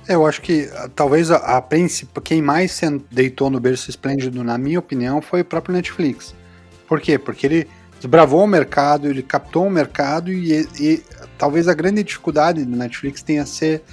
É, 0.08 0.16
eu 0.16 0.26
acho 0.26 0.42
que 0.42 0.70
talvez 0.96 1.32
a, 1.32 1.58
a 1.58 1.62
princípio, 1.62 2.22
quem 2.22 2.42
mais 2.42 2.80
deitou 3.12 3.50
no 3.50 3.60
berço 3.60 3.90
esplêndido, 3.90 4.44
na 4.44 4.58
minha 4.58 4.80
opinião, 4.80 5.22
foi 5.22 5.42
o 5.42 5.46
próprio 5.46 5.76
Netflix. 5.76 6.34
Por 6.88 7.02
quê? 7.02 7.18
Porque 7.18 7.46
ele 7.46 7.68
desbravou 8.00 8.44
o 8.44 8.48
mercado, 8.48 9.08
ele 9.08 9.22
captou 9.22 9.66
o 9.66 9.70
mercado 9.70 10.32
e, 10.32 10.68
e 10.80 11.04
talvez 11.38 11.68
a 11.68 11.74
grande 11.74 12.04
dificuldade 12.04 12.64
do 12.64 12.76
Netflix 12.76 13.22
tenha 13.22 13.46
ser 13.46 13.84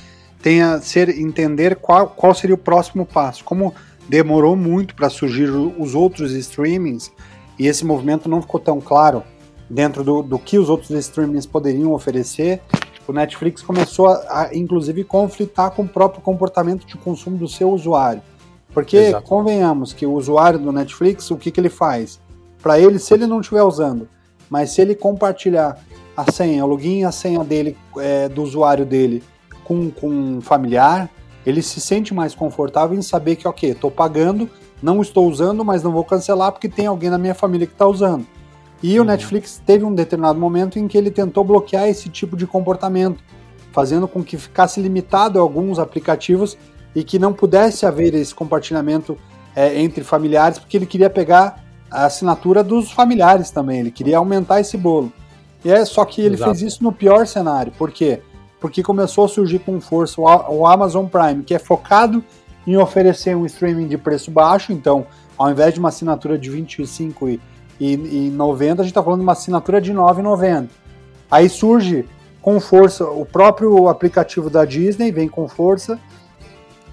tenha 0.41 0.79
ser 0.79 1.09
entender 1.09 1.77
qual, 1.77 2.07
qual 2.07 2.35
seria 2.35 2.55
o 2.55 2.59
próximo 2.59 3.07
passo. 3.07 3.43
Como 3.43 3.75
demorou 4.09 4.55
muito 4.57 4.95
para 4.95 5.09
surgir 5.09 5.51
os 5.51 5.95
outros 5.95 6.33
streamings 6.33 7.11
e 7.59 7.67
esse 7.67 7.85
movimento 7.85 8.29
não 8.29 8.43
ficou 8.43 8.61
tão 8.61 8.81
claro 8.81 9.23
dentro 9.69 10.05
do, 10.05 10.23
do 10.23 10.39
que 10.39 10.59
os 10.59 10.69
outros 10.69 10.91
streamings 10.91 11.47
poderiam 11.47 11.93
oferecer, 11.93 12.61
o 13.07 13.13
Netflix 13.13 13.63
começou 13.63 14.09
a, 14.09 14.15
a, 14.29 14.51
inclusive, 14.55 15.05
conflitar 15.05 15.71
com 15.71 15.83
o 15.83 15.89
próprio 15.89 16.23
comportamento 16.23 16.87
de 16.87 16.97
consumo 16.97 17.37
do 17.37 17.49
seu 17.49 17.71
usuário. 17.71 18.23
Porque, 18.73 18.97
Exato. 18.97 19.27
convenhamos 19.27 19.93
que 19.93 20.07
o 20.07 20.13
usuário 20.13 20.59
do 20.59 20.73
Netflix, 20.73 21.31
o 21.31 21.37
que, 21.37 21.51
que 21.51 21.61
ele 21.61 21.69
faz? 21.69 22.21
Para 22.63 22.79
ele, 22.79 22.99
se 22.99 23.15
ele 23.15 23.27
não 23.27 23.41
estiver 23.41 23.63
usando, 23.63 24.09
mas 24.49 24.71
se 24.71 24.81
ele 24.81 24.95
compartilhar 24.95 25.79
a 26.17 26.31
senha, 26.33 26.65
o 26.65 26.69
login 26.69 27.01
e 27.01 27.05
a 27.05 27.13
senha 27.13 27.45
dele, 27.45 27.77
é, 27.99 28.29
do 28.29 28.43
usuário 28.43 28.85
dele, 28.85 29.23
com, 29.65 29.91
com 29.91 30.09
um 30.09 30.41
familiar, 30.41 31.11
ele 31.47 31.63
se 31.63 31.81
sente 31.81 32.15
mais 32.15 32.35
confortável 32.35 32.97
em 32.97 33.03
saber 33.03 33.37
que, 33.37 33.47
ok, 33.47 33.71
estou 33.71 33.91
pagando, 33.91 34.49
não 34.83 35.01
estou 35.01 35.29
usando, 35.29 35.65
mas 35.65 35.83
não 35.83 35.93
vou 35.93 36.05
cancelar 36.05 36.53
porque 36.53 36.69
tem 36.69 36.87
alguém 36.87 37.11
na 37.11 37.19
minha 37.19 37.35
família 37.35 37.67
que 37.67 37.73
está 37.73 37.87
usando. 37.87 38.27
E 38.83 38.99
uhum. 38.99 39.05
o 39.05 39.09
Netflix 39.09 39.63
teve 39.65 39.85
um 39.85 39.95
determinado 39.95 40.39
momento 40.39 40.79
em 40.79 40.87
que 40.87 40.99
ele 40.99 41.11
tentou 41.11 41.45
bloquear 41.45 41.89
esse 41.89 42.09
tipo 42.09 42.37
de 42.37 42.47
comportamento, 42.47 43.23
fazendo 43.73 44.07
com 44.07 44.23
que 44.23 44.37
ficasse 44.37 44.81
limitado 44.81 45.39
a 45.39 45.43
alguns 45.43 45.79
aplicativos 45.79 46.57
e 46.95 47.03
que 47.03 47.19
não 47.19 47.33
pudesse 47.33 47.87
haver 47.87 48.15
esse 48.15 48.35
compartilhamento 48.35 49.19
é, 49.55 49.81
entre 49.81 50.05
familiares, 50.05 50.59
porque 50.59 50.77
ele 50.77 50.87
queria 50.87 51.11
pegar 51.11 51.65
a 51.91 52.07
assinatura 52.07 52.63
dos 52.63 52.91
familiares 52.91 53.51
também, 53.51 53.81
ele 53.81 53.91
queria 53.91 54.19
aumentar 54.19 54.61
esse 54.61 54.77
bolo. 54.77 55.13
E 55.65 55.71
é 55.71 55.85
só 55.85 56.05
que 56.05 56.21
ele 56.21 56.35
Exato. 56.35 56.51
fez 56.51 56.75
isso 56.75 56.85
no 56.85 56.93
pior 56.93 57.27
cenário. 57.27 57.73
Por 57.73 57.91
quê? 57.91 58.21
Porque 58.21 58.34
começou 58.83 59.25
a 59.25 59.29
surgir 59.29 59.59
com 59.61 59.81
força 59.81 60.21
o 60.21 60.67
Amazon 60.67 61.07
Prime, 61.07 61.43
que 61.43 61.55
é 61.55 61.59
focado 61.59 62.23
em 62.67 62.77
oferecer 62.77 63.37
um 63.37 63.45
streaming 63.47 63.89
de 63.89 63.99
preço 63.99 64.31
baixo, 64.31 64.73
então, 64.73 65.07
ao 65.37 65.51
invés 65.51 65.75
de 65.75 65.81
uma 65.81 65.91
assinatura 65.91 66.39
de 66.39 66.49
25 66.51 67.29
e 67.29 67.41
e, 67.81 67.95
e 67.95 68.31
90 68.31 68.83
a 68.83 68.85
gente 68.85 68.93
está 68.93 69.03
falando 69.03 69.21
de 69.21 69.25
uma 69.25 69.33
assinatura 69.33 69.81
de 69.81 69.93
9,90. 69.93 70.69
Aí 71.31 71.49
surge 71.49 72.07
com 72.41 72.61
força 72.61 73.05
o 73.05 73.25
próprio 73.25 73.89
aplicativo 73.89 74.51
da 74.51 74.65
Disney, 74.65 75.11
vem 75.11 75.29
com 75.29 75.49
força. 75.49 75.99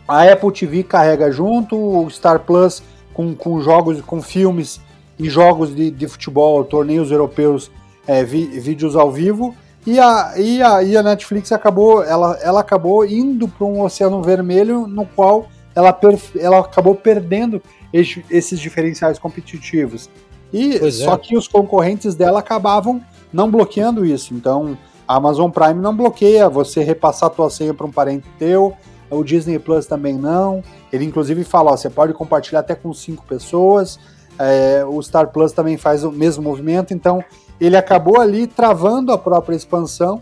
A 0.07 0.23
Apple 0.23 0.51
TV 0.51 0.83
carrega 0.83 1.31
junto, 1.31 1.75
o 1.75 2.09
Star 2.09 2.39
Plus 2.39 2.81
com, 3.13 3.35
com 3.35 3.61
jogos, 3.61 4.01
com 4.01 4.21
filmes 4.21 4.79
e 5.19 5.29
jogos 5.29 5.75
de, 5.75 5.91
de 5.91 6.07
futebol, 6.07 6.63
torneios 6.63 7.11
europeus, 7.11 7.69
é, 8.07 8.23
vi, 8.23 8.45
vídeos 8.59 8.95
ao 8.95 9.11
vivo. 9.11 9.55
E 9.85 9.99
a, 9.99 10.33
e 10.37 10.61
a, 10.61 10.83
e 10.83 10.95
a 10.95 11.01
Netflix 11.01 11.51
acabou, 11.51 12.03
ela, 12.03 12.37
ela 12.41 12.59
acabou 12.59 13.03
indo 13.05 13.47
para 13.47 13.65
um 13.65 13.81
oceano 13.81 14.21
vermelho 14.21 14.85
no 14.85 15.05
qual 15.05 15.47
ela, 15.75 15.97
ela 16.39 16.59
acabou 16.59 16.95
perdendo 16.95 17.61
esses 17.93 18.59
diferenciais 18.59 19.17
competitivos. 19.17 20.09
E 20.53 20.77
pois 20.79 20.95
só 20.95 21.15
é. 21.15 21.17
que 21.17 21.35
os 21.35 21.47
concorrentes 21.47 22.13
dela 22.13 22.39
acabavam 22.39 23.01
não 23.33 23.49
bloqueando 23.49 24.05
isso. 24.05 24.33
Então, 24.33 24.77
a 25.07 25.15
Amazon 25.15 25.49
Prime 25.49 25.81
não 25.81 25.95
bloqueia 25.95 26.49
você 26.49 26.83
repassar 26.83 27.27
a 27.27 27.33
tua 27.33 27.49
senha 27.49 27.73
para 27.73 27.85
um 27.85 27.91
parente 27.91 28.27
teu, 28.37 28.73
o 29.09 29.23
Disney 29.23 29.59
Plus 29.59 29.85
também 29.85 30.13
não. 30.13 30.63
Ele 30.91 31.05
inclusive 31.05 31.43
fala, 31.43 31.71
ó, 31.71 31.77
você 31.77 31.89
pode 31.89 32.13
compartilhar 32.13 32.59
até 32.59 32.75
com 32.75 32.93
cinco 32.93 33.25
pessoas. 33.25 33.99
É, 34.39 34.83
o 34.85 35.01
Star 35.01 35.27
Plus 35.29 35.51
também 35.51 35.77
faz 35.77 36.03
o 36.03 36.11
mesmo 36.11 36.41
movimento, 36.41 36.93
então 36.93 37.23
ele 37.65 37.77
acabou 37.77 38.19
ali 38.19 38.47
travando 38.47 39.11
a 39.11 39.17
própria 39.17 39.55
expansão 39.55 40.21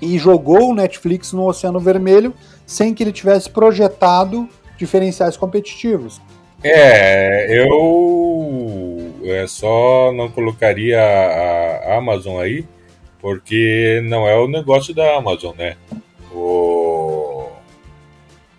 e 0.00 0.18
jogou 0.18 0.70
o 0.70 0.74
Netflix 0.74 1.32
no 1.32 1.46
Oceano 1.46 1.78
Vermelho 1.78 2.34
sem 2.66 2.94
que 2.94 3.02
ele 3.02 3.12
tivesse 3.12 3.50
projetado 3.50 4.48
diferenciais 4.78 5.36
competitivos. 5.36 6.20
É, 6.64 7.58
eu 7.62 9.12
é, 9.24 9.46
só 9.46 10.12
não 10.12 10.30
colocaria 10.30 10.98
a, 11.00 11.98
Amazon 11.98 12.40
aí, 12.40 12.64
porque 13.20 14.02
não 14.04 14.26
é 14.26 14.34
o 14.36 14.48
negócio 14.48 14.94
da 14.94 15.16
Amazon, 15.16 15.54
né? 15.56 15.76
O, 16.32 17.48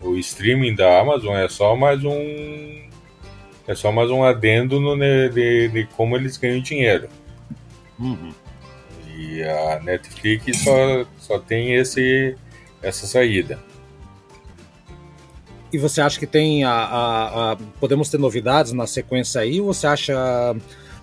o 0.02 0.16
streaming 0.18 0.76
da 0.76 1.00
Amazon 1.00 1.36
é 1.36 1.48
só 1.48 1.76
mais 1.76 2.04
um 2.04 2.82
é 3.68 3.76
só 3.76 3.92
mais 3.92 4.12
um 4.12 4.24
adendo 4.24 4.80
no, 4.80 4.98
de, 4.98 5.70
de 5.70 5.88
como 5.96 6.16
eles 6.16 6.38
ganham 6.38 6.60
dinheiro. 6.60 7.08
Uhum. 8.02 8.34
E 9.16 9.44
a 9.44 9.80
Netflix 9.80 10.64
só, 10.64 11.06
só 11.20 11.40
tem 11.40 11.76
esse, 11.76 12.36
essa 12.82 13.06
saída. 13.06 13.60
E 15.72 15.78
você 15.78 16.02
acha 16.02 16.20
que 16.20 16.28
tem 16.28 16.64
a, 16.64 16.72
a, 16.72 17.52
a, 17.52 17.58
podemos 17.80 18.10
ter 18.10 18.18
novidades 18.18 18.74
na 18.74 18.88
sequência 18.88 19.42
aí? 19.42 19.62
Ou 19.62 19.74
você 19.74 19.88
acha 19.88 20.14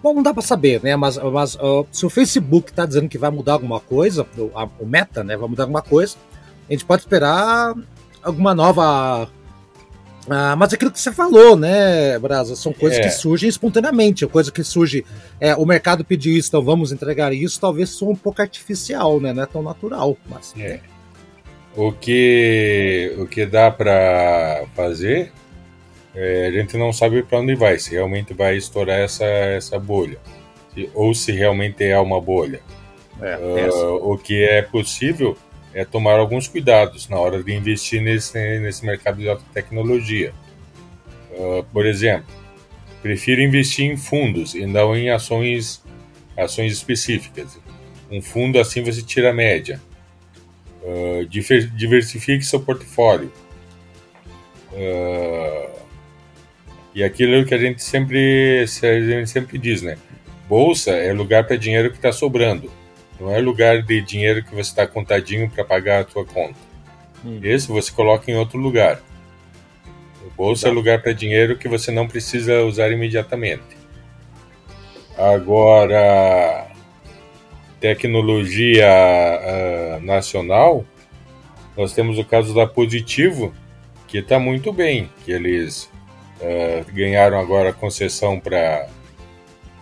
Bom, 0.03 0.15
não 0.15 0.23
dá 0.23 0.33
para 0.33 0.43
saber, 0.43 0.81
né? 0.83 0.95
Mas, 0.95 1.17
mas 1.17 1.57
uh, 1.57 1.87
se 1.91 2.07
o 2.07 2.11
Facebook 2.11 2.71
está 2.71 2.87
dizendo 2.87 3.09
que 3.09 3.19
vai 3.19 3.31
mudar 3.31 3.55
alguma 3.55 3.81
coisa, 3.81 4.27
o, 4.37 4.51
a, 4.55 4.69
o, 4.79 4.87
Meta, 4.87 5.25
né, 5.25 5.37
vai 5.37 5.49
mudar 5.49 5.65
alguma 5.65 5.83
coisa, 5.83 6.17
a 6.69 6.73
gente 6.73 6.85
pode 6.85 7.03
esperar 7.03 7.75
alguma 8.23 8.55
nova. 8.55 9.29
Uh, 10.29 10.55
mas 10.59 10.75
aquilo 10.75 10.91
que 10.91 11.01
você 11.01 11.11
falou, 11.11 11.57
né, 11.57 12.19
Brasa, 12.19 12.55
são 12.55 12.71
coisas 12.71 12.99
é. 12.99 13.03
que 13.03 13.11
surgem 13.11 13.49
espontaneamente, 13.49 14.27
coisa 14.27 14.53
que 14.53 14.63
surge. 14.63 15.05
É, 15.41 15.57
o 15.57 15.65
mercado 15.65 16.05
pediu 16.05 16.37
isso, 16.37 16.49
então 16.49 16.63
vamos 16.63 16.93
entregar 16.93 17.33
isso, 17.33 17.59
talvez 17.59 17.89
seja 17.91 18.05
um 18.05 18.15
pouco 18.15 18.43
artificial, 18.43 19.19
né? 19.19 19.33
Não 19.33 19.43
é 19.43 19.47
tão 19.47 19.63
natural. 19.63 20.19
Mas... 20.29 20.55
É. 20.59 20.81
O 21.75 21.93
que, 21.93 23.15
o 23.19 23.27
que 23.27 23.47
dá 23.47 23.71
para 23.71 24.65
fazer, 24.75 25.33
é, 26.15 26.49
a 26.49 26.51
gente 26.51 26.77
não 26.77 26.93
sabe 26.93 27.23
para 27.23 27.39
onde 27.39 27.55
vai, 27.55 27.79
se 27.79 27.93
realmente 27.93 28.35
vai 28.35 28.57
estourar 28.57 28.99
essa, 28.99 29.25
essa 29.25 29.79
bolha, 29.79 30.19
se, 30.75 30.91
ou 30.93 31.15
se 31.15 31.33
realmente 31.33 31.85
é 31.85 31.99
uma 31.99 32.21
bolha. 32.21 32.61
É, 33.21 33.37
uh, 33.71 34.13
o 34.13 34.19
que 34.19 34.45
é 34.45 34.61
possível 34.61 35.37
é 35.79 35.85
tomar 35.85 36.19
alguns 36.19 36.49
cuidados 36.49 37.09
na 37.09 37.17
hora 37.17 37.41
de 37.41 37.55
investir 37.55 38.03
nesse, 38.03 38.37
nesse 38.59 38.85
mercado 38.85 39.19
de 39.19 39.29
alta 39.29 39.45
tecnologia. 39.55 40.35
Uh, 41.31 41.63
por 41.73 41.87
exemplo, 41.87 42.27
prefiro 43.01 43.41
investir 43.41 43.89
em 43.89 43.97
fundos 43.97 44.57
e 44.57 44.67
não 44.67 44.97
em 44.97 45.09
ações, 45.11 45.81
ações 46.37 46.73
específicas. 46.73 47.61
Um 48.11 48.21
fundo 48.21 48.59
assim 48.59 48.83
você 48.83 49.03
tira 49.03 49.31
a 49.31 49.33
média. 49.33 49.81
Uh, 50.83 51.25
diversifique 51.77 52.45
seu 52.45 52.59
portfólio. 52.59 53.33
Uh, 54.73 55.79
e 56.93 57.05
aquilo 57.05 57.47
que 57.47 57.55
a 57.55 57.59
gente 57.59 57.85
sempre, 57.85 58.63
a 58.63 58.67
gente 58.67 59.31
sempre 59.31 59.59
diz, 59.59 59.81
né? 59.81 59.97
Bolsa 60.49 60.91
é 60.91 61.13
lugar 61.13 61.47
para 61.47 61.55
dinheiro 61.55 61.91
que 61.91 61.99
está 61.99 62.11
sobrando. 62.11 62.69
Não 63.21 63.35
é 63.35 63.41
lugar 63.41 63.83
de 63.83 64.01
dinheiro 64.01 64.45
que 64.45 64.51
você 64.51 64.71
está 64.71 64.87
contadinho 64.87 65.51
para 65.51 65.65
pagar 65.65 66.05
a 66.05 66.09
sua 66.09 66.25
conta. 66.25 66.59
Hum. 67.25 67.41
Esse 67.43 67.69
você 67.69 67.91
coloca 67.91 68.31
em 68.31 68.37
outro 68.37 68.59
lugar. 68.59 69.01
bolsa 70.37 70.69
é 70.69 70.71
lugar 70.71 71.03
para 71.03 71.13
dinheiro 71.13 71.59
que 71.59 71.69
você 71.69 71.91
não 71.91 72.07
precisa 72.07 72.63
usar 72.63 72.93
imediatamente. 72.93 73.77
Agora, 75.17 76.69
tecnologia 77.81 78.87
uh, 78.87 80.05
nacional, 80.05 80.85
nós 81.77 81.93
temos 81.93 82.19
o 82.19 82.25
caso 82.25 82.55
da 82.55 82.69
Positivo, 82.69 83.53
que 84.07 84.19
está 84.19 84.39
muito 84.39 84.73
bem, 84.73 85.11
que 85.25 85.33
eles 85.33 85.91
uh, 86.41 86.85
ganharam 86.93 87.39
agora 87.41 87.71
a 87.71 87.73
concessão 87.73 88.39
para 88.39 88.89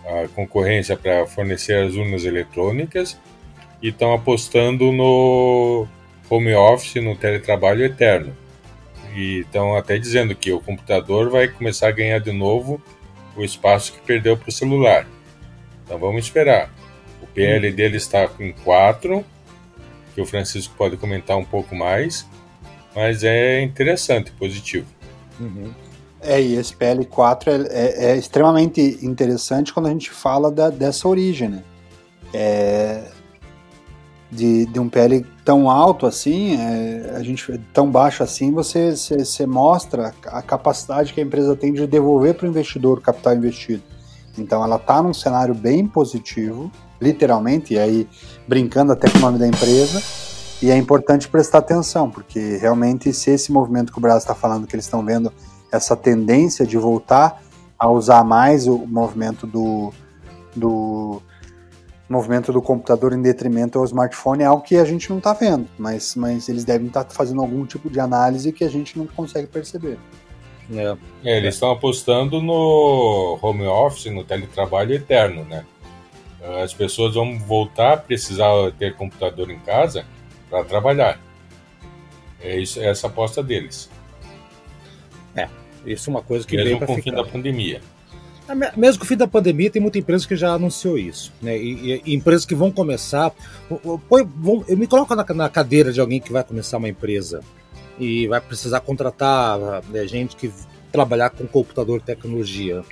a 0.07 0.27
concorrência 0.29 0.95
para 0.95 1.27
fornecer 1.27 1.85
as 1.85 1.95
urnas 1.95 2.23
eletrônicas 2.23 3.19
e 3.81 3.89
estão 3.89 4.13
apostando 4.13 4.91
no 4.91 5.87
home 6.29 6.53
office, 6.53 7.01
no 7.01 7.15
teletrabalho 7.15 7.85
eterno. 7.85 8.35
E 9.15 9.39
estão 9.39 9.75
até 9.75 9.97
dizendo 9.97 10.35
que 10.35 10.51
o 10.51 10.59
computador 10.59 11.29
vai 11.29 11.47
começar 11.47 11.87
a 11.87 11.91
ganhar 11.91 12.19
de 12.19 12.31
novo 12.31 12.81
o 13.35 13.43
espaço 13.43 13.93
que 13.93 13.99
perdeu 14.01 14.35
para 14.37 14.49
o 14.49 14.51
celular. 14.51 15.07
Então 15.83 15.97
vamos 15.97 16.25
esperar. 16.25 16.71
O 17.21 17.27
PL 17.27 17.71
dele 17.71 17.97
está 17.97 18.29
em 18.39 18.51
4, 18.51 19.23
que 20.13 20.21
o 20.21 20.25
Francisco 20.25 20.73
pode 20.77 20.97
comentar 20.97 21.37
um 21.37 21.45
pouco 21.45 21.75
mais, 21.75 22.27
mas 22.95 23.23
é 23.23 23.61
interessante, 23.61 24.31
positivo. 24.31 24.87
Uhum. 25.39 25.71
É, 26.21 26.41
e 26.41 26.55
esse 26.55 26.75
PL4 26.75 27.47
é, 27.47 27.67
é, 27.69 28.11
é, 28.11 28.17
extremamente 28.17 28.81
interessante 29.03 29.71
quando 29.71 29.85
a 29.85 29.91
gente 29.91 30.09
fala 30.09 30.51
da, 30.51 30.69
dessa 30.69 31.07
origem, 31.07 31.49
né? 31.49 31.63
É, 32.33 33.03
de, 34.31 34.65
de 34.65 34.79
um 34.79 34.89
PL 34.89 35.25
tão 35.43 35.69
alto 35.69 36.05
assim, 36.05 36.57
é, 36.59 37.13
a 37.15 37.23
gente 37.23 37.57
tão 37.73 37.89
baixo 37.89 38.23
assim, 38.23 38.51
você, 38.51 38.95
você, 38.95 39.23
você, 39.23 39.45
mostra 39.45 40.13
a 40.27 40.41
capacidade 40.41 41.13
que 41.13 41.21
a 41.21 41.23
empresa 41.23 41.55
tem 41.55 41.73
de 41.73 41.87
devolver 41.87 42.33
para 42.35 42.45
o 42.45 42.49
investidor 42.49 42.97
o 42.97 43.01
capital 43.01 43.35
investido. 43.35 43.83
Então 44.37 44.63
ela 44.63 44.75
está 44.75 45.01
num 45.01 45.13
cenário 45.13 45.55
bem 45.55 45.87
positivo, 45.87 46.71
literalmente, 47.01 47.73
e 47.73 47.79
aí 47.79 48.07
brincando 48.47 48.91
até 48.91 49.09
com 49.09 49.17
o 49.17 49.21
nome 49.21 49.39
da 49.39 49.47
empresa, 49.47 50.01
e 50.61 50.71
é 50.71 50.75
importante 50.75 51.27
prestar 51.27 51.59
atenção, 51.59 52.09
porque 52.09 52.57
realmente 52.57 53.13
se 53.13 53.31
esse 53.31 53.51
movimento 53.51 53.91
que 53.91 53.97
o 53.97 54.01
Brasil 54.01 54.19
está 54.19 54.35
falando, 54.35 54.67
que 54.67 54.75
eles 54.75 54.85
estão 54.85 55.03
vendo 55.05 55.31
essa 55.71 55.95
tendência 55.95 56.65
de 56.65 56.77
voltar 56.77 57.41
a 57.77 57.89
usar 57.89 58.23
mais 58.23 58.67
o 58.67 58.79
movimento 58.87 59.45
do, 59.45 59.93
do 60.55 61.21
movimento 62.09 62.53
do 62.53 62.61
computador 62.61 63.13
em 63.13 63.21
detrimento 63.21 63.77
ao 63.79 63.85
smartphone 63.85 64.43
é 64.43 64.45
algo 64.45 64.63
que 64.63 64.77
a 64.77 64.85
gente 64.85 65.09
não 65.09 65.17
está 65.17 65.33
vendo, 65.33 65.67
mas, 65.77 66.15
mas 66.15 66.47
eles 66.47 66.63
devem 66.63 66.87
estar 66.87 67.03
tá 67.03 67.13
fazendo 67.13 67.41
algum 67.41 67.65
tipo 67.65 67.89
de 67.89 67.99
análise 67.99 68.51
que 68.51 68.63
a 68.63 68.69
gente 68.69 68.97
não 68.97 69.05
consegue 69.05 69.47
perceber. 69.47 69.97
É. 70.71 70.97
É, 71.23 71.37
eles 71.37 71.55
estão 71.55 71.71
apostando 71.71 72.41
no 72.41 73.37
home 73.41 73.65
office, 73.65 74.11
no 74.11 74.23
teletrabalho 74.23 74.93
eterno, 74.93 75.43
né? 75.45 75.65
As 76.63 76.73
pessoas 76.73 77.15
vão 77.15 77.37
voltar 77.39 77.93
a 77.93 77.97
precisar 77.97 78.49
ter 78.77 78.95
computador 78.95 79.49
em 79.49 79.59
casa 79.59 80.05
para 80.49 80.63
trabalhar. 80.63 81.19
É 82.39 82.57
isso, 82.57 82.79
é 82.79 82.85
essa 82.85 83.07
aposta 83.07 83.43
deles. 83.43 83.89
É, 85.35 85.49
isso 85.85 86.09
é 86.09 86.11
uma 86.11 86.21
coisa 86.21 86.47
que 86.47 86.55
Mesmo 86.55 86.67
veio 86.67 86.77
para 86.77 86.87
ficar. 86.87 87.01
com 87.01 87.01
o 87.01 87.03
fim 87.03 87.23
da 87.23 87.31
pandemia. 87.31 87.81
Mesmo 88.75 88.99
com 88.99 89.05
o 89.05 89.07
fim 89.07 89.17
da 89.17 89.27
pandemia, 89.27 89.69
tem 89.69 89.81
muita 89.81 89.99
empresa 89.99 90.27
que 90.27 90.35
já 90.35 90.53
anunciou 90.53 90.97
isso. 90.97 91.33
Né? 91.41 91.57
E, 91.57 92.01
e, 92.05 92.15
empresas 92.15 92.45
que 92.45 92.55
vão 92.55 92.71
começar. 92.71 93.33
vão, 93.69 94.63
eu 94.67 94.77
me 94.77 94.87
coloco 94.87 95.13
na, 95.15 95.25
na, 95.33 95.49
cadeira 95.49 95.91
de 95.91 95.99
alguém 95.99 96.19
que 96.19 96.31
vai 96.31 96.43
começar 96.43 96.77
uma 96.77 96.87
empresa 96.87 97.41
e 97.99 98.27
vai 98.27 98.39
precisar 98.39 98.79
contratar 98.79 99.59
né, 99.89 100.07
gente 100.07 100.35
que 100.35 100.51
trabalhar 100.91 101.29
com 101.31 101.45
computador 101.45 102.01
tecnologia. 102.01 102.83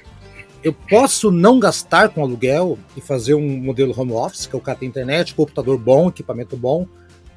Eu 0.63 0.73
posso 0.73 1.31
não 1.31 1.59
gastar 1.59 2.09
com 2.09 2.21
aluguel 2.23 2.77
e 2.97 3.01
fazer 3.01 3.35
um 3.35 3.57
modelo 3.57 3.93
home 3.95 4.13
office, 4.13 4.47
que 4.47 4.55
é 4.55 4.57
o 4.57 4.61
cara 4.61 4.79
tem 4.79 4.89
internet, 4.89 5.35
computador 5.35 5.77
bom, 5.77 6.09
equipamento 6.09 6.57
bom. 6.57 6.87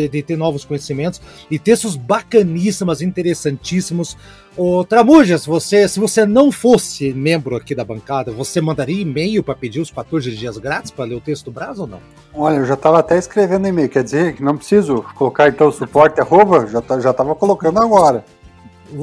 de, 0.08 0.22
ter 0.22 0.36
novos 0.36 0.64
conhecimentos 0.64 1.20
e 1.50 1.58
textos 1.58 1.96
bacaníssimos, 1.96 3.02
interessantíssimos. 3.02 4.16
Ô, 4.56 4.84
Tramujas, 4.84 5.44
você, 5.44 5.88
se 5.88 5.98
você 5.98 6.24
não 6.24 6.52
fosse 6.52 7.12
membro 7.12 7.56
aqui 7.56 7.74
da 7.74 7.84
bancada, 7.84 8.30
você 8.30 8.60
mandaria 8.60 9.02
e-mail 9.02 9.42
para 9.42 9.54
pedir 9.54 9.80
os 9.80 9.90
14 9.90 10.30
dias 10.30 10.56
grátis 10.58 10.92
para 10.92 11.04
ler 11.04 11.16
o 11.16 11.20
texto 11.20 11.46
do 11.46 11.50
Brás 11.50 11.78
ou 11.78 11.86
não? 11.86 12.00
Olha, 12.32 12.58
eu 12.58 12.66
já 12.66 12.74
estava 12.74 13.00
até 13.00 13.18
escrevendo 13.18 13.66
e-mail, 13.66 13.88
quer 13.88 14.04
dizer 14.04 14.34
que 14.34 14.42
não 14.42 14.56
preciso 14.56 15.04
colocar 15.16 15.48
então 15.48 15.68
o 15.68 15.72
suporte 15.72 16.20
arroba, 16.20 16.66
já, 16.68 16.80
tá, 16.80 17.00
já 17.00 17.12
tava 17.12 17.34
colocando 17.34 17.80
agora. 17.80 18.24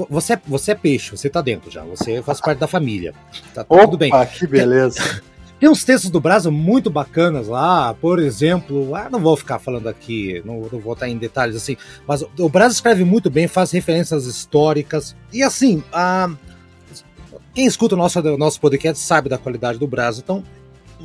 Você, 0.10 0.40
você 0.48 0.72
é 0.72 0.76
peixe, 0.76 1.12
você 1.12 1.30
tá 1.30 1.42
dentro 1.42 1.70
já, 1.70 1.84
você 1.84 2.22
faz 2.22 2.40
parte 2.40 2.60
da 2.60 2.68
família. 2.68 3.14
Tá 3.54 3.66
Opa, 3.68 3.82
tudo 3.82 3.98
bem. 3.98 4.12
que 4.38 4.48
beleza. 4.48 5.22
Tem 5.62 5.70
uns 5.70 5.84
textos 5.84 6.10
do 6.10 6.20
Brasil 6.20 6.52
muito 6.52 6.90
bacanas 6.90 7.48
lá, 7.48 7.94
por 7.94 8.18
exemplo, 8.18 8.96
ah, 8.96 9.08
não 9.12 9.20
vou 9.20 9.38
ficar 9.38 9.60
falando 9.60 9.88
aqui, 9.88 10.42
não, 10.44 10.68
não 10.72 10.80
vou 10.80 10.94
estar 10.94 11.08
em 11.08 11.16
detalhes 11.16 11.56
assim, 11.56 11.78
mas 12.08 12.26
o 12.40 12.50
Brasil 12.50 12.74
escreve 12.74 13.04
muito 13.04 13.30
bem, 13.30 13.48
faz 13.48 13.70
referências 13.70 14.26
históricas, 14.26 15.16
e 15.32 15.44
assim, 15.44 15.84
a, 15.94 16.32
quem 17.54 17.68
escuta 17.68 17.94
o 17.94 17.98
nosso, 17.98 18.20
nosso 18.40 18.60
podcast 18.60 19.04
sabe 19.04 19.30
da 19.30 19.38
qualidade 19.38 19.78
do 19.78 19.86
Brasil, 19.86 20.24
então 20.24 20.44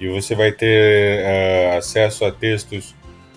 e 0.01 0.09
você 0.09 0.35
vai 0.35 0.53
ter 0.53 1.23
uh, 1.23 1.77
acesso 1.77 2.25
a 2.25 2.33
textos 2.33 2.94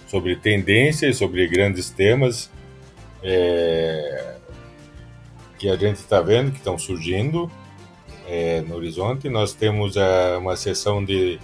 sobre 0.07 0.35
tendências, 0.35 1.17
sobre 1.17 1.47
grandes 1.47 1.89
temas 1.89 2.49
é, 3.23 4.35
que 5.57 5.69
a 5.69 5.75
gente 5.75 5.95
está 5.95 6.21
vendo 6.21 6.51
que 6.51 6.57
estão 6.57 6.77
surgindo 6.77 7.49
é, 8.27 8.61
no 8.61 8.75
horizonte. 8.75 9.29
Nós 9.29 9.53
temos 9.53 9.95
é, 9.95 10.37
uma 10.37 10.55
sessão 10.55 11.03
de 11.03 11.39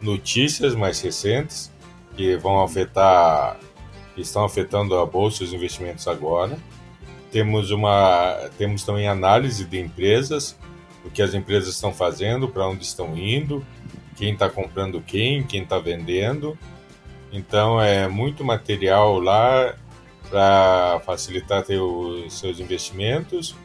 notícias 0.00 0.74
mais 0.74 1.00
recentes 1.00 1.72
que 2.16 2.36
vão 2.36 2.62
afetar, 2.62 3.58
que 4.14 4.20
estão 4.20 4.44
afetando 4.44 4.96
a 4.96 5.04
bolsa 5.04 5.42
e 5.42 5.46
os 5.46 5.52
investimentos 5.52 6.06
agora. 6.06 6.56
Temos 7.34 7.72
uma, 7.72 8.48
temos 8.56 8.84
também 8.84 9.08
análise 9.08 9.64
de 9.64 9.80
empresas, 9.80 10.56
o 11.04 11.10
que 11.10 11.20
as 11.20 11.34
empresas 11.34 11.74
estão 11.74 11.92
fazendo, 11.92 12.46
para 12.46 12.64
onde 12.68 12.84
estão 12.84 13.18
indo, 13.18 13.66
quem 14.16 14.34
está 14.34 14.48
comprando 14.48 15.00
quem, 15.00 15.42
quem 15.42 15.64
está 15.64 15.80
vendendo. 15.80 16.56
Então 17.32 17.80
é 17.80 18.06
muito 18.06 18.44
material 18.44 19.18
lá 19.18 19.74
para 20.30 21.00
facilitar 21.04 21.64
os 21.68 22.38
seus 22.38 22.60
investimentos, 22.60 23.56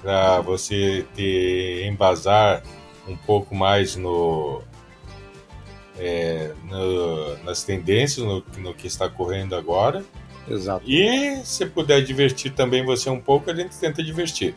para 0.00 0.40
você 0.40 1.04
ter 1.14 1.84
embasar 1.84 2.62
um 3.06 3.18
pouco 3.18 3.54
mais 3.54 3.96
no, 3.96 4.62
é, 5.98 6.54
no 6.64 7.36
nas 7.44 7.64
tendências, 7.64 8.24
no, 8.24 8.42
no, 8.56 8.72
que 8.72 8.86
está 8.86 9.10
correndo 9.10 9.54
agora. 9.54 10.02
Exato. 10.48 10.88
E 10.88 11.40
se 11.44 11.66
puder 11.66 12.02
divertir 12.02 12.52
também 12.52 12.84
você 12.84 13.10
um 13.10 13.20
pouco, 13.20 13.50
a 13.50 13.54
gente 13.54 13.76
tenta 13.76 14.02
divertir. 14.02 14.54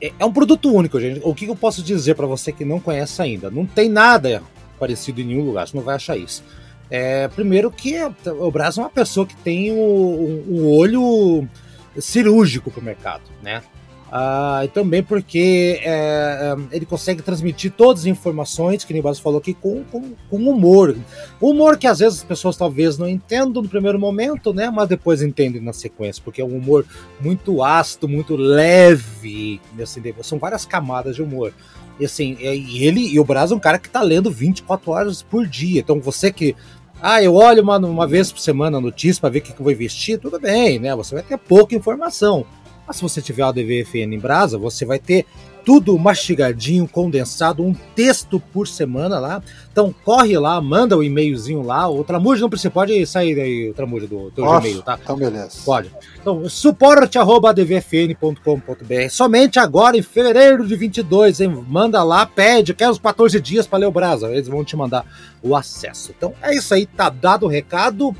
É, 0.00 0.12
é 0.18 0.24
um 0.24 0.32
produto 0.32 0.72
único, 0.72 1.00
gente. 1.00 1.20
O 1.22 1.34
que 1.34 1.46
eu 1.46 1.56
posso 1.56 1.82
dizer 1.82 2.14
para 2.14 2.26
você 2.26 2.52
que 2.52 2.64
não 2.64 2.80
conhece 2.80 3.22
ainda? 3.22 3.50
Não 3.50 3.64
tem 3.64 3.88
nada 3.88 4.42
parecido 4.78 5.20
em 5.20 5.24
nenhum 5.24 5.44
lugar, 5.44 5.68
você 5.68 5.76
não 5.76 5.84
vai 5.84 5.94
achar 5.94 6.16
isso. 6.16 6.42
É, 6.90 7.28
primeiro 7.28 7.70
que 7.70 7.94
o 8.26 8.50
Brasil 8.50 8.82
é 8.82 8.86
uma 8.86 8.92
pessoa 8.92 9.24
que 9.24 9.36
tem 9.36 9.72
um, 9.72 10.44
um 10.48 10.66
olho 10.66 11.48
cirúrgico 11.98 12.70
para 12.70 12.80
o 12.80 12.84
mercado, 12.84 13.22
né? 13.42 13.62
Ah, 14.14 14.60
e 14.62 14.68
também 14.68 15.02
porque 15.02 15.80
é, 15.82 15.88
é, 15.90 16.76
ele 16.76 16.84
consegue 16.84 17.22
transmitir 17.22 17.72
todas 17.72 18.02
as 18.02 18.06
informações, 18.06 18.84
que 18.84 18.92
o 18.92 18.94
Nibasso 18.94 19.22
falou 19.22 19.38
aqui, 19.38 19.54
com, 19.54 19.82
com, 19.84 20.12
com, 20.28 20.36
humor. 20.36 20.94
Humor 21.40 21.78
que 21.78 21.86
às 21.86 22.00
vezes 22.00 22.18
as 22.18 22.24
pessoas 22.24 22.54
talvez 22.54 22.98
não 22.98 23.08
entendam 23.08 23.62
no 23.62 23.68
primeiro 23.70 23.98
momento, 23.98 24.52
né? 24.52 24.68
Mas 24.68 24.86
depois 24.86 25.22
entendem 25.22 25.62
na 25.62 25.72
sequência, 25.72 26.22
porque 26.22 26.42
é 26.42 26.44
um 26.44 26.58
humor 26.58 26.84
muito 27.22 27.64
ácido, 27.64 28.06
muito 28.06 28.36
leve. 28.36 29.58
Assim, 29.82 30.02
são 30.22 30.38
várias 30.38 30.66
camadas 30.66 31.16
de 31.16 31.22
humor. 31.22 31.54
E 31.98 32.04
assim, 32.04 32.36
e 32.38 32.84
ele 32.84 33.14
e 33.14 33.18
o 33.18 33.24
Brasil 33.24 33.54
é 33.54 33.56
um 33.56 33.60
cara 33.60 33.78
que 33.78 33.86
está 33.86 34.02
lendo 34.02 34.30
24 34.30 34.90
horas 34.90 35.22
por 35.22 35.46
dia. 35.46 35.80
Então 35.80 35.98
você 36.00 36.30
que 36.30 36.54
ah, 37.00 37.22
eu 37.22 37.34
olho 37.34 37.62
uma, 37.62 37.78
uma 37.78 38.06
vez 38.06 38.30
por 38.30 38.40
semana 38.40 38.76
a 38.76 38.80
notícia 38.80 39.22
para 39.22 39.30
ver 39.30 39.38
o 39.38 39.42
que, 39.42 39.52
que 39.54 39.58
eu 39.58 39.64
vou 39.64 39.72
investir, 39.72 40.20
tudo 40.20 40.38
bem, 40.38 40.78
né? 40.78 40.94
Você 40.94 41.14
vai 41.14 41.24
ter 41.24 41.38
pouca 41.38 41.74
informação. 41.74 42.44
Mas 42.86 42.96
se 42.96 43.02
você 43.02 43.22
tiver 43.22 43.42
a 43.42 43.52
DVFN 43.52 44.14
em 44.14 44.18
brasa, 44.18 44.58
você 44.58 44.84
vai 44.84 44.98
ter 44.98 45.26
tudo 45.64 45.98
mastigadinho, 45.98 46.86
condensado, 46.88 47.64
um 47.64 47.74
texto 47.94 48.40
por 48.52 48.68
semana 48.68 49.18
lá. 49.18 49.42
Então 49.70 49.94
corre 50.04 50.38
lá, 50.38 50.60
manda 50.60 50.94
o 50.96 51.00
um 51.00 51.02
e-mailzinho 51.02 51.62
lá. 51.62 51.88
O 51.88 52.04
Tramujo 52.04 52.42
não 52.42 52.50
precisa, 52.50 52.70
pode 52.70 53.04
sair 53.06 53.40
aí 53.40 53.70
o 53.70 53.74
Tramujo 53.74 54.06
do 54.06 54.30
teu 54.30 54.44
e-mail, 54.44 54.82
tá? 54.82 54.98
Então 55.02 55.16
beleza. 55.16 55.58
Pode. 55.64 55.90
Então, 56.20 56.46
suporte@dvfn.com.br. 56.48 59.08
Somente 59.10 59.58
agora 59.58 59.96
em 59.96 60.02
fevereiro 60.02 60.64
de 60.66 60.76
22, 60.76 61.40
hein? 61.40 61.64
Manda 61.68 62.02
lá, 62.02 62.26
pede, 62.26 62.74
quer 62.74 62.90
os 62.90 62.98
14 62.98 63.40
dias 63.40 63.66
para 63.66 63.78
ler 63.78 63.86
o 63.86 63.92
Brasa, 63.92 64.30
eles 64.30 64.48
vão 64.48 64.62
te 64.64 64.76
mandar 64.76 65.06
o 65.42 65.56
acesso. 65.56 66.12
Então 66.16 66.34
é 66.42 66.54
isso 66.54 66.74
aí, 66.74 66.84
tá 66.86 67.08
dado 67.08 67.46
o 67.46 67.48
recado. 67.48 68.14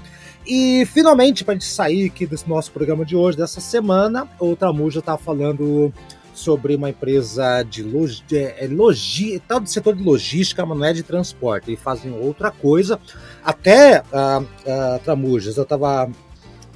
E 0.46 0.84
finalmente, 0.86 1.44
para 1.44 1.52
a 1.52 1.54
gente 1.54 1.66
sair 1.66 2.06
aqui 2.06 2.26
desse 2.26 2.48
nosso 2.48 2.72
programa 2.72 3.04
de 3.04 3.14
hoje, 3.16 3.38
dessa 3.38 3.60
semana, 3.60 4.28
o 4.40 4.56
Tramuja 4.56 4.98
está 4.98 5.16
falando 5.16 5.92
sobre 6.34 6.74
uma 6.74 6.90
empresa 6.90 7.62
de 7.62 7.82
log... 7.82 8.22
é, 8.32 8.66
logi... 8.70 9.40
tal 9.46 9.60
do 9.60 9.68
setor 9.68 9.94
de 9.94 10.02
logística, 10.02 10.64
mas 10.64 10.78
não 10.78 10.84
é 10.84 10.92
de 10.92 11.02
transporte. 11.02 11.70
Eles 11.70 11.80
fazem 11.80 12.12
outra 12.12 12.50
coisa. 12.50 12.98
Até, 13.44 14.00
uh, 14.00 14.42
uh, 14.42 14.98
Tramujas, 15.04 15.56
eu 15.56 15.62
estava 15.62 16.10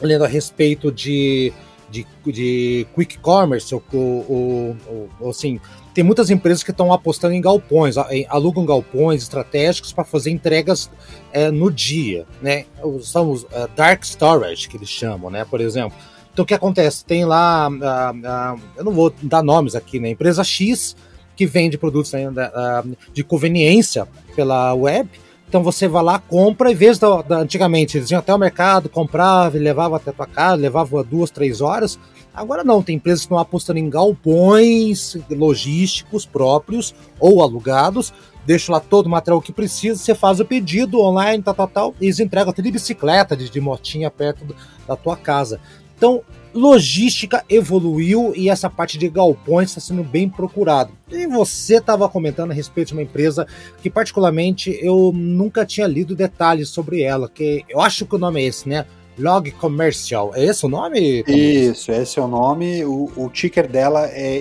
lendo 0.01 0.25
a 0.25 0.29
respeito 0.29 0.93
de, 0.93 1.53
de, 1.91 2.07
de 2.25 2.87
quick 2.95 3.19
commerce, 3.19 3.75
o, 3.75 3.83
o, 3.93 4.77
o, 5.21 5.29
assim, 5.29 5.61
tem 5.95 6.05
muitas 6.05 6.31
empresas 6.31 6.63
que 6.63 6.71
estão 6.71 6.93
apostando 6.93 7.35
em 7.35 7.41
galpões, 7.41 7.97
alugam 8.29 8.67
galpões 8.67 9.23
estratégicos 9.23 9.93
para 9.93 10.05
fazer 10.05 10.31
entregas 10.31 10.91
é, 11.33 11.51
no 11.51 11.71
dia, 11.71 12.27
né? 12.43 12.67
São 13.03 13.31
os 13.31 13.45
uh, 13.45 13.69
dark 13.75 14.05
storage 14.05 14.69
que 14.69 14.77
eles 14.77 14.89
chamam, 14.89 15.31
né? 15.31 15.45
Por 15.45 15.61
exemplo. 15.61 15.97
Então 16.33 16.43
o 16.43 16.47
que 16.47 16.53
acontece? 16.53 17.05
Tem 17.05 17.25
lá, 17.25 17.69
uh, 17.69 18.57
uh, 18.57 18.61
eu 18.77 18.85
não 18.85 18.93
vou 18.93 19.13
dar 19.23 19.43
nomes 19.43 19.75
aqui, 19.75 19.99
né? 19.99 20.11
Empresa 20.11 20.45
X 20.45 20.95
que 21.35 21.47
vende 21.47 21.77
produtos 21.77 22.15
ainda 22.15 22.83
de 23.13 23.23
conveniência 23.23 24.09
pela 24.35 24.73
web. 24.73 25.09
Então 25.57 25.65
você 25.65 25.89
vai 25.89 26.03
lá, 26.03 26.19
compra, 26.19 26.71
em 26.71 26.75
vez 26.75 26.99
da, 26.99 27.23
da 27.23 27.39
antigamente 27.39 27.97
eles 27.97 28.11
iam 28.11 28.19
até 28.19 28.35
o 28.35 28.37
mercado, 28.37 28.91
comprava 28.91 29.57
e 29.57 29.59
levava 29.59 29.97
até 29.97 30.11
a 30.11 30.13
tua 30.13 30.27
casa, 30.27 30.55
levava 30.55 31.03
duas, 31.03 31.31
três 31.31 31.63
horas. 31.63 31.99
Agora 32.35 32.63
não, 32.63 32.83
tem 32.83 32.97
empresas 32.97 33.21
que 33.21 33.25
estão 33.25 33.39
apostando 33.39 33.79
em 33.79 33.89
galpões 33.89 35.17
logísticos 35.31 36.27
próprios 36.27 36.95
ou 37.19 37.43
alugados, 37.43 38.13
deixa 38.45 38.71
lá 38.71 38.81
todo 38.81 39.07
o 39.07 39.09
material 39.09 39.41
que 39.41 39.51
precisa, 39.51 39.99
você 39.99 40.15
faz 40.15 40.41
o 40.41 40.45
pedido 40.45 41.01
online, 41.01 41.43
tal, 41.43 41.55
tal, 41.55 41.69
tal, 41.69 41.95
e 42.03 42.05
eles 42.05 42.21
entregam 42.21 42.51
até 42.51 42.61
de 42.61 42.71
bicicleta, 42.71 43.35
de, 43.35 43.49
de 43.49 43.59
motinha 43.59 44.11
perto 44.11 44.55
da 44.87 44.95
tua 44.95 45.17
casa. 45.17 45.59
Então, 45.97 46.21
logística 46.57 47.45
evoluiu 47.49 48.33
e 48.35 48.49
essa 48.49 48.71
parte 48.71 48.97
de 48.97 49.09
galpões 49.09 49.69
está 49.69 49.81
sendo 49.81 50.03
bem 50.03 50.29
procurado. 50.29 50.91
E 51.11 51.27
você 51.27 51.77
estava 51.77 52.09
comentando 52.09 52.51
a 52.51 52.55
respeito 52.55 52.89
de 52.89 52.95
uma 52.95 53.03
empresa 53.03 53.47
que, 53.83 53.91
particularmente, 53.91 54.77
eu 54.81 55.13
nunca 55.15 55.67
tinha 55.67 55.87
lido 55.87 56.17
detalhes 56.17 56.71
sobre 56.71 57.03
ela, 57.03 57.29
que 57.29 57.63
eu 57.69 57.81
acho 57.81 58.07
que 58.07 58.15
o 58.15 58.19
nome 58.19 58.41
é 58.43 58.47
esse, 58.47 58.69
né? 58.69 58.87
Log 59.19 59.51
Commercial. 59.53 60.33
É 60.35 60.45
esse 60.45 60.65
o 60.65 60.69
nome? 60.69 61.23
Isso, 61.27 61.93
esse 61.93 62.19
é 62.19 62.23
o 62.23 62.29
nome. 62.29 62.85
O, 62.85 63.11
o 63.17 63.29
ticker 63.31 63.69
dela 63.69 64.07
é 64.07 64.41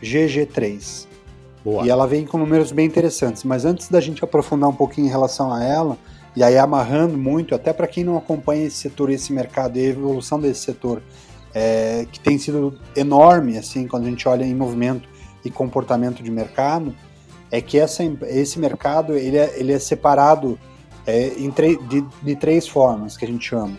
LOGG3. 0.00 1.06
Boa. 1.64 1.84
E 1.84 1.90
ela 1.90 2.06
vem 2.06 2.24
com 2.24 2.38
números 2.38 2.72
bem 2.72 2.86
interessantes. 2.86 3.44
Mas 3.44 3.64
antes 3.64 3.88
da 3.88 4.00
gente 4.00 4.24
aprofundar 4.24 4.70
um 4.70 4.74
pouquinho 4.74 5.06
em 5.06 5.10
relação 5.10 5.52
a 5.52 5.62
ela, 5.62 5.98
e 6.38 6.42
aí 6.44 6.56
amarrando 6.56 7.18
muito, 7.18 7.52
até 7.52 7.72
para 7.72 7.88
quem 7.88 8.04
não 8.04 8.16
acompanha 8.16 8.64
esse 8.64 8.76
setor, 8.76 9.10
esse 9.10 9.32
mercado 9.32 9.76
e 9.76 9.84
a 9.84 9.88
evolução 9.88 10.38
desse 10.38 10.60
setor, 10.60 11.02
é, 11.52 12.06
que 12.12 12.20
tem 12.20 12.38
sido 12.38 12.78
enorme, 12.94 13.58
assim, 13.58 13.88
quando 13.88 14.06
a 14.06 14.08
gente 14.08 14.28
olha 14.28 14.44
em 14.44 14.54
movimento 14.54 15.08
e 15.44 15.50
comportamento 15.50 16.22
de 16.22 16.30
mercado, 16.30 16.94
é 17.50 17.60
que 17.60 17.76
essa, 17.76 18.04
esse 18.28 18.56
mercado 18.56 19.14
ele 19.14 19.36
é, 19.36 19.52
ele 19.58 19.72
é 19.72 19.80
separado 19.80 20.56
é, 21.04 21.30
de, 21.88 22.06
de, 22.22 22.36
três 22.36 22.68
formas 22.68 23.16
que 23.16 23.24
a 23.24 23.28
gente 23.28 23.44
chama. 23.44 23.76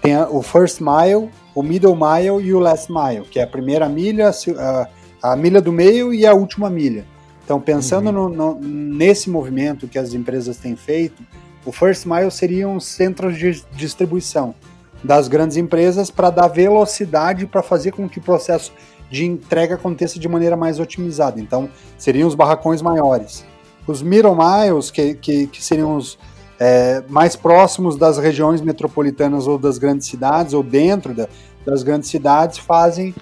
Tem 0.00 0.14
a, 0.14 0.26
o 0.26 0.40
first 0.40 0.80
mile, 0.80 1.28
o 1.54 1.62
middle 1.62 1.94
mile 1.94 2.42
e 2.42 2.54
o 2.54 2.58
last 2.58 2.90
mile, 2.90 3.26
que 3.30 3.38
é 3.38 3.42
a 3.42 3.46
primeira 3.46 3.86
milha, 3.90 4.30
a, 4.30 4.88
a 5.22 5.36
milha 5.36 5.60
do 5.60 5.70
meio 5.70 6.14
e 6.14 6.26
a 6.26 6.32
última 6.32 6.70
milha. 6.70 7.04
Então, 7.44 7.60
pensando 7.60 8.06
uhum. 8.06 8.30
no, 8.30 8.54
no, 8.54 8.60
nesse 8.62 9.28
movimento 9.28 9.86
que 9.86 9.98
as 9.98 10.14
empresas 10.14 10.56
têm 10.56 10.74
feito, 10.74 11.22
o 11.64 11.72
first 11.72 12.06
mile 12.06 12.30
seriam 12.30 12.78
centros 12.80 13.36
de 13.36 13.64
distribuição 13.72 14.54
das 15.02 15.28
grandes 15.28 15.56
empresas 15.56 16.10
para 16.10 16.30
dar 16.30 16.48
velocidade 16.48 17.46
para 17.46 17.62
fazer 17.62 17.92
com 17.92 18.08
que 18.08 18.18
o 18.18 18.22
processo 18.22 18.72
de 19.10 19.24
entrega 19.24 19.74
aconteça 19.74 20.18
de 20.18 20.28
maneira 20.28 20.56
mais 20.56 20.78
otimizada. 20.78 21.40
Então, 21.40 21.68
seriam 21.98 22.28
os 22.28 22.34
barracões 22.34 22.80
maiores. 22.80 23.44
Os 23.86 24.02
middle 24.02 24.36
miles, 24.36 24.90
que, 24.90 25.14
que, 25.14 25.46
que 25.48 25.62
seriam 25.62 25.96
os, 25.96 26.18
é, 26.60 27.02
mais 27.08 27.34
próximos 27.34 27.96
das 27.96 28.18
regiões 28.18 28.60
metropolitanas 28.60 29.46
ou 29.46 29.58
das 29.58 29.78
grandes 29.78 30.06
cidades, 30.06 30.52
ou 30.52 30.62
dentro 30.62 31.14
da, 31.14 31.26
das 31.64 31.82
grandes 31.82 32.10
cidades, 32.10 32.58
fazem 32.58 33.14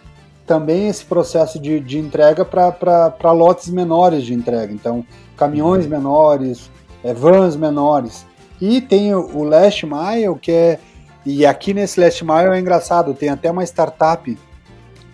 também 0.45 0.89
esse 0.89 1.05
processo 1.05 1.59
de, 1.61 1.79
de 1.79 1.99
entrega 1.99 2.45
para 2.45 3.33
lotes 3.33 3.69
menores 3.69 4.25
de 4.25 4.35
entrega. 4.35 4.73
Então, 4.73 5.05
caminhões 5.37 5.87
menores, 5.87 6.71
é, 7.03 7.13
vans 7.13 7.57
menores. 7.57 8.27
E 8.61 8.81
tem 8.81 9.15
o, 9.15 9.21
o 9.37 9.45
Last 9.45 9.87
Mile, 9.87 10.39
que 10.41 10.53
é. 10.53 10.81
E 11.25 11.45
aqui 11.45 11.75
nesse 11.75 12.01
Last 12.01 12.25
Mile 12.25 12.55
é 12.55 12.59
engraçado, 12.59 13.13
tem 13.13 13.29
até 13.29 13.51
uma 13.51 13.65
startup 13.65 14.37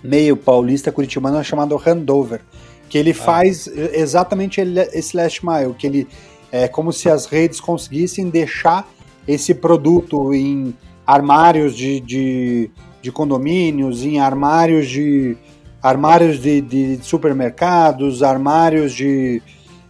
meio 0.02 0.36
paulista 0.36 0.92
curitibana 0.92 1.42
chamada 1.42 1.74
Handover, 1.74 2.40
que 2.88 2.98
ele 2.98 3.10
ah. 3.10 3.14
faz 3.14 3.66
exatamente 3.66 4.60
esse 4.92 5.16
Last 5.16 5.44
Mile, 5.44 5.74
que 5.74 5.86
ele 5.86 6.08
é 6.52 6.68
como 6.68 6.92
se 6.92 7.08
as 7.08 7.26
redes 7.26 7.58
conseguissem 7.58 8.28
deixar 8.28 8.88
esse 9.26 9.54
produto 9.54 10.32
em 10.32 10.74
armários 11.06 11.76
de, 11.76 11.98
de, 12.00 12.70
de 13.02 13.10
condomínios, 13.10 14.04
em 14.04 14.20
armários 14.20 14.88
de 14.88 15.36
armários 15.82 16.40
de, 16.40 16.60
de 16.60 16.98
supermercados, 17.02 18.22
armários 18.22 18.92
de 18.92 19.42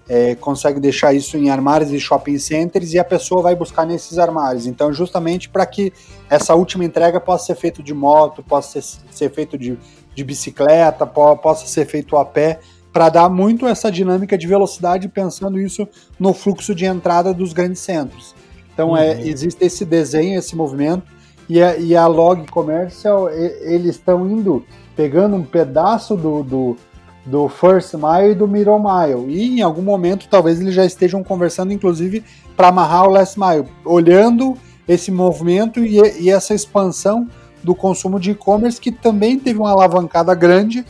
é, 0.09 0.35
consegue 0.35 0.79
deixar 0.79 1.15
isso 1.15 1.37
em 1.37 1.51
armários 1.51 1.91
de 1.91 1.99
shopping 1.99 2.39
centers 2.39 2.93
e 2.93 2.99
a 2.99 3.05
pessoa 3.05 3.43
vai 3.43 3.55
buscar 3.55 3.87
nesses 3.87 4.19
armários. 4.19 4.67
Então, 4.67 4.93
justamente 4.93 5.49
para 5.49 5.65
que 5.65 5.93
essa 6.29 6.55
última 6.55 6.85
entrega 6.85 7.21
possa 7.21 7.47
ser 7.47 7.55
feita 7.55 7.83
de 7.83 7.95
moto, 7.95 8.43
possa 8.43 8.81
ser, 8.81 8.99
ser 9.11 9.31
feito 9.31 9.57
de 9.57 9.79
de 10.15 10.23
bicicleta, 10.23 11.07
po 11.07 11.37
possa 11.37 11.67
ser 11.67 11.87
feito 11.87 12.17
a 12.17 12.25
pé, 12.25 12.61
para 12.93 13.09
dar 13.09 13.29
muito 13.29 13.67
essa 13.67 13.91
dinâmica 13.91 14.39
de 14.39 14.47
velocidade, 14.47 15.09
pensando 15.09 15.59
isso 15.59 15.89
no 16.19 16.33
fluxo 16.33 16.75
de 16.75 16.85
entrada 16.85 17.35
dos 17.35 17.53
grandes 17.53 17.81
centros. 17.81 18.35
Então 18.73 18.97
é, 18.97 19.15
uhum. 19.15 19.21
é, 19.21 19.27
existe 19.27 19.65
esse 19.65 19.85
desenho, 19.85 20.39
esse 20.39 20.55
movimento, 20.55 21.03
e 21.49 21.61
a, 21.61 21.77
e 21.77 21.95
a 21.95 22.07
Log 22.07 22.49
Commercial, 22.51 23.29
eles 23.31 23.97
estão 23.97 24.27
indo, 24.29 24.65
pegando 24.97 25.37
um 25.37 25.43
pedaço 25.43 26.17
do, 26.17 26.43
do, 26.43 26.77
do 27.25 27.49
First 27.49 27.95
Mile 27.95 28.33
e 28.33 28.35
do 28.35 28.47
Middle 28.47 28.79
Mile, 28.79 29.33
e 29.33 29.59
em 29.59 29.63
algum 29.63 29.83
momento 29.83 30.29
talvez 30.29 30.61
eles 30.61 30.75
já 30.75 30.85
estejam 30.85 31.25
conversando, 31.25 31.73
inclusive, 31.73 32.23
para 32.57 32.69
amarrar 32.69 33.05
o 33.05 33.11
Last 33.11 33.39
Mile, 33.41 33.67
olhando 33.85 34.57
esse 34.87 35.11
movimento 35.11 35.81
e, 35.81 35.99
e 36.21 36.31
essa 36.31 36.55
expansão 36.55 37.29
do 37.63 37.75
consumo 37.75 38.21
de 38.21 38.33
e-commerce 38.33 38.81
que 38.81 38.93
também 38.93 39.39
teve 39.39 39.59
uma 39.59 39.71
alavancada 39.71 40.35
grande 40.35 40.85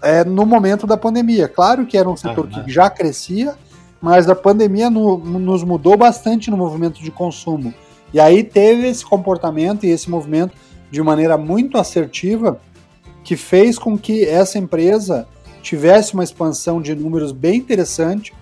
é, 0.00 0.24
no 0.24 0.46
momento 0.46 0.86
da 0.86 0.96
pandemia. 0.96 1.48
Claro 1.48 1.84
que 1.84 1.98
era 1.98 2.08
um 2.08 2.16
setor 2.16 2.48
ah, 2.52 2.62
que 2.62 2.70
já 2.70 2.88
crescia, 2.88 3.56
mas 4.00 4.28
a 4.28 4.34
pandemia 4.34 4.88
no, 4.88 5.18
nos 5.18 5.64
mudou 5.64 5.96
bastante 5.96 6.50
no 6.50 6.56
movimento 6.56 7.02
de 7.02 7.10
consumo. 7.10 7.74
E 8.14 8.20
aí 8.20 8.44
teve 8.44 8.86
esse 8.86 9.04
comportamento 9.04 9.84
e 9.84 9.90
esse 9.90 10.08
movimento 10.08 10.54
de 10.90 11.02
maneira 11.02 11.36
muito 11.36 11.76
assertiva 11.76 12.60
que 13.24 13.36
fez 13.36 13.78
com 13.78 13.98
que 13.98 14.24
essa 14.24 14.56
empresa 14.58 15.26
tivesse 15.68 16.14
uma 16.14 16.24
expansão 16.24 16.80
de 16.80 16.94
números 16.94 17.30
bem 17.30 17.56
interessante 17.56 18.32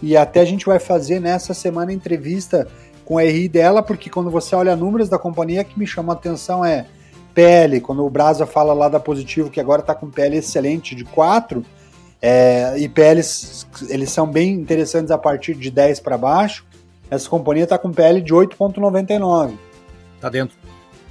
e 0.00 0.16
até 0.16 0.40
a 0.40 0.44
gente 0.44 0.64
vai 0.64 0.78
fazer 0.78 1.20
nessa 1.20 1.52
semana 1.52 1.92
entrevista 1.92 2.68
com 3.04 3.18
a 3.18 3.22
RI 3.22 3.48
dela, 3.48 3.82
porque 3.82 4.08
quando 4.08 4.30
você 4.30 4.54
olha 4.54 4.76
números 4.76 5.08
da 5.08 5.18
companhia, 5.18 5.64
que 5.64 5.76
me 5.76 5.86
chama 5.86 6.12
a 6.12 6.16
atenção 6.16 6.64
é 6.64 6.86
PL, 7.34 7.80
quando 7.80 8.06
o 8.06 8.10
Brasa 8.10 8.46
fala 8.46 8.72
lá 8.72 8.88
da 8.88 9.00
Positivo, 9.00 9.50
que 9.50 9.60
agora 9.60 9.80
está 9.80 9.96
com 9.96 10.08
PL 10.08 10.36
excelente 10.36 10.94
de 10.94 11.04
4, 11.04 11.64
é, 12.22 12.74
e 12.78 12.88
PLs 12.88 13.66
eles 13.88 14.10
são 14.10 14.26
bem 14.26 14.52
interessantes 14.52 15.10
a 15.10 15.18
partir 15.18 15.54
de 15.54 15.70
10 15.72 15.98
para 16.00 16.16
baixo, 16.16 16.64
essa 17.10 17.28
companhia 17.28 17.64
está 17.64 17.76
com 17.76 17.90
PL 17.90 18.20
de 18.20 18.32
8,99. 18.32 19.54
Tá 20.20 20.28
dentro. 20.28 20.56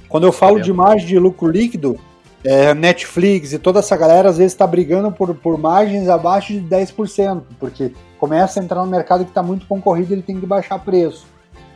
Quando 0.08 0.26
eu 0.26 0.32
falo 0.32 0.56
tá 0.56 0.62
de 0.62 0.72
margem 0.72 1.06
de 1.06 1.18
lucro 1.18 1.48
líquido, 1.48 2.00
é, 2.46 2.72
Netflix 2.74 3.52
e 3.52 3.58
toda 3.58 3.80
essa 3.80 3.96
galera 3.96 4.28
às 4.28 4.38
vezes 4.38 4.52
está 4.52 4.64
brigando 4.64 5.10
por, 5.10 5.34
por 5.34 5.58
margens 5.58 6.08
abaixo 6.08 6.52
de 6.52 6.60
10%, 6.60 7.42
porque 7.58 7.92
começa 8.20 8.60
a 8.60 8.62
entrar 8.62 8.84
no 8.84 8.90
mercado 8.90 9.24
que 9.24 9.30
está 9.32 9.42
muito 9.42 9.66
concorrido 9.66 10.12
e 10.12 10.14
ele 10.14 10.22
tem 10.22 10.38
que 10.38 10.46
baixar 10.46 10.78
preço. 10.78 11.26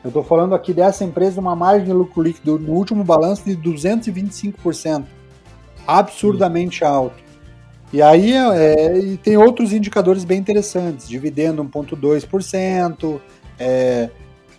Eu 0.04 0.08
estou 0.08 0.22
falando 0.22 0.54
aqui 0.54 0.72
dessa 0.72 1.02
empresa 1.02 1.40
uma 1.40 1.56
margem 1.56 1.86
de 1.86 1.92
lucro 1.92 2.22
líquido 2.22 2.56
no 2.56 2.72
último 2.72 3.02
balanço 3.02 3.44
de 3.44 3.56
225%, 3.56 5.04
absurdamente 5.84 6.84
alto. 6.84 7.16
E 7.92 8.00
aí 8.00 8.32
é, 8.32 8.96
e 8.96 9.16
tem 9.16 9.36
outros 9.36 9.72
indicadores 9.72 10.22
bem 10.22 10.38
interessantes, 10.38 11.08
dividendo 11.08 11.64
1,2%, 11.64 13.20
é, 13.58 14.08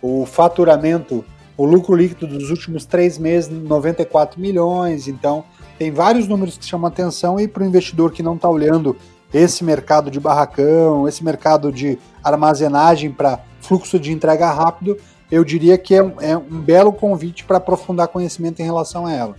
o 0.02 0.26
faturamento, 0.26 1.24
o 1.56 1.64
lucro 1.64 1.96
líquido 1.96 2.26
dos 2.26 2.50
últimos 2.50 2.84
três 2.84 3.16
meses, 3.16 3.48
94 3.48 4.38
milhões. 4.38 5.08
Então, 5.08 5.44
tem 5.82 5.90
vários 5.90 6.28
números 6.28 6.56
que 6.56 6.64
chamam 6.64 6.86
atenção 6.86 7.40
e 7.40 7.48
para 7.48 7.64
o 7.64 7.66
investidor 7.66 8.12
que 8.12 8.22
não 8.22 8.36
está 8.36 8.48
olhando 8.48 8.96
esse 9.34 9.64
mercado 9.64 10.12
de 10.12 10.20
barracão, 10.20 11.08
esse 11.08 11.24
mercado 11.24 11.72
de 11.72 11.98
armazenagem 12.22 13.10
para 13.10 13.40
fluxo 13.60 13.98
de 13.98 14.12
entrega 14.12 14.48
rápido, 14.52 14.96
eu 15.28 15.42
diria 15.42 15.76
que 15.76 15.96
é 15.96 16.00
um, 16.00 16.20
é 16.20 16.36
um 16.36 16.60
belo 16.60 16.92
convite 16.92 17.42
para 17.42 17.56
aprofundar 17.56 18.06
conhecimento 18.06 18.60
em 18.60 18.64
relação 18.64 19.06
a 19.06 19.12
ela. 19.12 19.34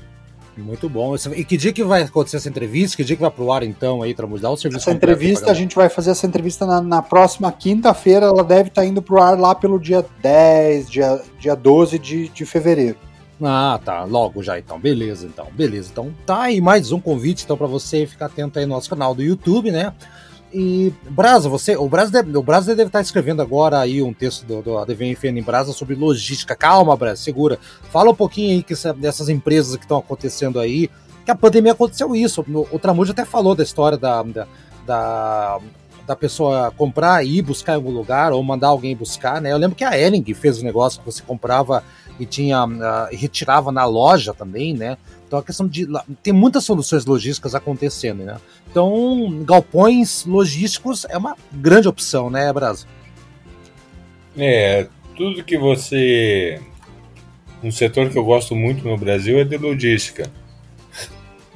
Muito 0.57 0.89
bom. 0.89 1.15
E 1.33 1.45
que 1.45 1.55
dia 1.55 1.71
que 1.71 1.81
vai 1.81 2.03
acontecer 2.03 2.35
essa 2.35 2.49
entrevista? 2.49 2.97
Que 2.97 3.05
dia 3.05 3.15
que 3.15 3.21
vai 3.21 3.31
pro 3.31 3.49
ar 3.49 3.63
então 3.63 4.01
aí, 4.01 4.13
Tramujas? 4.13 4.51
o 4.51 4.57
serviço 4.57 4.89
Essa 4.89 4.91
entrevista, 4.91 5.49
a 5.49 5.53
gente 5.53 5.77
vai 5.77 5.87
fazer 5.87 6.11
essa 6.11 6.27
entrevista 6.27 6.65
na, 6.65 6.81
na 6.81 7.01
próxima 7.01 7.49
quinta-feira. 7.53 8.25
Ela 8.25 8.43
deve 8.43 8.67
estar 8.67 8.81
tá 8.81 8.85
indo 8.85 9.01
pro 9.01 9.21
ar 9.21 9.39
lá 9.39 9.55
pelo 9.55 9.79
dia 9.79 10.05
10, 10.21 10.89
dia, 10.89 11.21
dia 11.39 11.55
12 11.55 11.97
de, 11.97 12.27
de 12.27 12.45
fevereiro. 12.45 12.97
Ah, 13.41 13.79
tá. 13.83 14.03
Logo 14.03 14.43
já 14.43 14.59
então. 14.59 14.79
Beleza, 14.79 15.25
então. 15.25 15.47
Beleza. 15.53 15.89
Então 15.91 16.13
tá 16.25 16.43
aí 16.43 16.61
mais 16.61 16.91
um 16.91 16.99
convite 16.99 17.43
então 17.43 17.57
para 17.57 17.67
você 17.67 18.05
ficar 18.05 18.27
atento 18.27 18.59
aí 18.59 18.65
no 18.65 18.73
nosso 18.73 18.89
canal 18.89 19.13
do 19.13 19.23
YouTube, 19.23 19.71
né? 19.71 19.93
E 20.53 20.93
Brasa, 21.09 21.49
você, 21.49 21.75
o 21.75 21.89
Brasa, 21.89 22.11
deve, 22.11 22.37
o 22.37 22.43
Brasa 22.43 22.75
deve 22.75 22.87
estar 22.87 23.01
escrevendo 23.01 23.41
agora 23.41 23.79
aí 23.79 24.03
um 24.03 24.13
texto 24.13 24.45
do, 24.45 24.61
do 24.61 24.77
ADVFN 24.77 25.39
em 25.39 25.41
Brasa 25.41 25.73
sobre 25.73 25.95
logística. 25.95 26.55
Calma, 26.55 26.95
Brasa, 26.95 27.23
segura. 27.23 27.57
Fala 27.89 28.11
um 28.11 28.15
pouquinho 28.15 28.51
aí 28.51 28.61
que 28.61 28.75
dessas 28.93 29.29
empresas 29.29 29.75
que 29.75 29.83
estão 29.83 29.97
acontecendo 29.97 30.59
aí, 30.59 30.91
que 31.25 31.31
a 31.31 31.35
pandemia 31.35 31.71
aconteceu 31.71 32.15
isso. 32.15 32.45
O, 32.47 32.67
o 32.71 33.03
até 33.09 33.25
falou 33.25 33.55
da 33.55 33.63
história 33.63 33.97
da, 33.97 34.21
da, 34.21 34.47
da, 34.85 35.59
da 36.05 36.15
pessoa 36.15 36.71
comprar 36.77 37.25
e 37.25 37.39
ir 37.39 37.41
buscar 37.41 37.73
em 37.73 37.75
algum 37.77 37.91
lugar 37.91 38.31
ou 38.31 38.43
mandar 38.43 38.67
alguém 38.67 38.95
buscar, 38.95 39.41
né? 39.41 39.51
Eu 39.51 39.57
lembro 39.57 39.75
que 39.75 39.83
a 39.83 39.99
Ering 39.99 40.23
fez 40.35 40.61
um 40.61 40.65
negócio 40.65 40.99
que 40.99 41.05
você 41.07 41.23
comprava 41.23 41.83
e 42.19 42.25
tinha 42.25 42.65
uh, 42.65 43.07
retirava 43.11 43.71
na 43.71 43.85
loja 43.85 44.33
também, 44.33 44.73
né? 44.73 44.97
Então 45.27 45.39
a 45.39 45.43
questão 45.43 45.67
de 45.67 45.87
tem 46.21 46.31
muitas 46.33 46.63
soluções 46.63 47.05
logísticas 47.05 47.55
acontecendo, 47.55 48.23
né? 48.23 48.37
Então 48.69 49.43
galpões 49.43 50.25
logísticos 50.25 51.05
é 51.09 51.17
uma 51.17 51.35
grande 51.51 51.87
opção, 51.87 52.29
né, 52.29 52.51
Brasil? 52.53 52.87
É, 54.37 54.87
tudo 55.15 55.43
que 55.43 55.57
você 55.57 56.61
um 57.63 57.71
setor 57.71 58.09
que 58.09 58.17
eu 58.17 58.25
gosto 58.25 58.55
muito 58.55 58.87
no 58.87 58.97
Brasil 58.97 59.39
é 59.39 59.43
de 59.43 59.57
logística, 59.57 60.29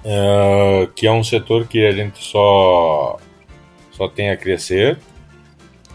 uh, 0.03 0.87
que 0.95 1.05
é 1.05 1.11
um 1.11 1.23
setor 1.23 1.67
que 1.67 1.85
a 1.85 1.91
gente 1.91 2.23
só 2.23 3.19
só 3.91 4.07
tem 4.07 4.29
a 4.29 4.37
crescer. 4.37 4.97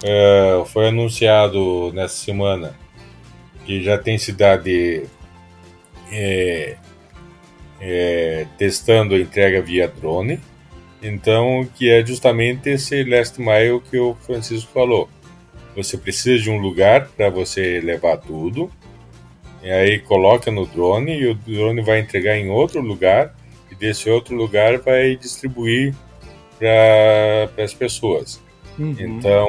Uh, 0.05 0.65
foi 0.67 0.89
anunciado 0.89 1.93
nessa 1.95 2.17
semana 2.17 2.82
que 3.65 3.83
já 3.83 3.99
tem 3.99 4.19
cidade 4.19 5.05
é, 6.11 6.77
é, 7.81 8.47
testando 8.59 9.15
a 9.15 9.19
entrega 9.19 9.61
via 9.63 9.89
drone. 9.89 10.41
Então, 11.03 11.69
que 11.75 11.91
é 11.91 12.05
justamente 12.07 12.71
esse 12.71 13.03
last 13.03 13.41
mile 13.41 13.81
que 13.91 13.99
o 13.99 14.15
Francisco 14.15 14.71
falou. 14.73 15.09
Você 15.75 15.99
precisa 15.99 16.43
de 16.43 16.51
um 16.51 16.59
lugar 16.59 17.09
para 17.09 17.29
você 17.29 17.81
levar 17.81 18.19
tudo, 18.19 18.71
e 19.63 19.71
aí 19.71 19.99
coloca 20.01 20.51
no 20.51 20.67
drone 20.67 21.17
e 21.17 21.27
o 21.27 21.35
drone 21.35 21.83
vai 21.83 22.01
entregar 22.01 22.37
em 22.37 22.51
outro 22.51 22.81
lugar 22.81 23.35
e 23.71 23.75
desse 23.75 24.11
outro 24.11 24.37
lugar 24.37 24.79
vai 24.79 25.17
distribuir 25.17 25.95
para 26.59 27.65
as 27.65 27.73
pessoas. 27.73 28.41
Uhum. 28.79 28.95
Então, 28.99 29.49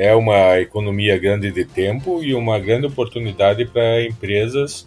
é 0.00 0.14
uma 0.14 0.58
economia 0.58 1.18
grande 1.18 1.52
de 1.52 1.62
tempo 1.62 2.24
e 2.24 2.34
uma 2.34 2.58
grande 2.58 2.86
oportunidade 2.86 3.66
para 3.66 4.02
empresas 4.02 4.86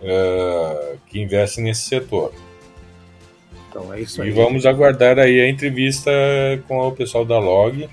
uh, 0.00 0.98
que 1.06 1.20
investem 1.20 1.64
nesse 1.64 1.82
setor. 1.82 2.32
Então 3.68 3.92
é 3.92 4.00
isso 4.00 4.22
aí. 4.22 4.28
E 4.28 4.30
vamos 4.30 4.64
aguardar 4.64 5.18
aí 5.18 5.38
a 5.38 5.50
entrevista 5.50 6.10
com 6.66 6.78
o 6.78 6.92
pessoal 6.92 7.26
da 7.26 7.38
Log, 7.38 7.86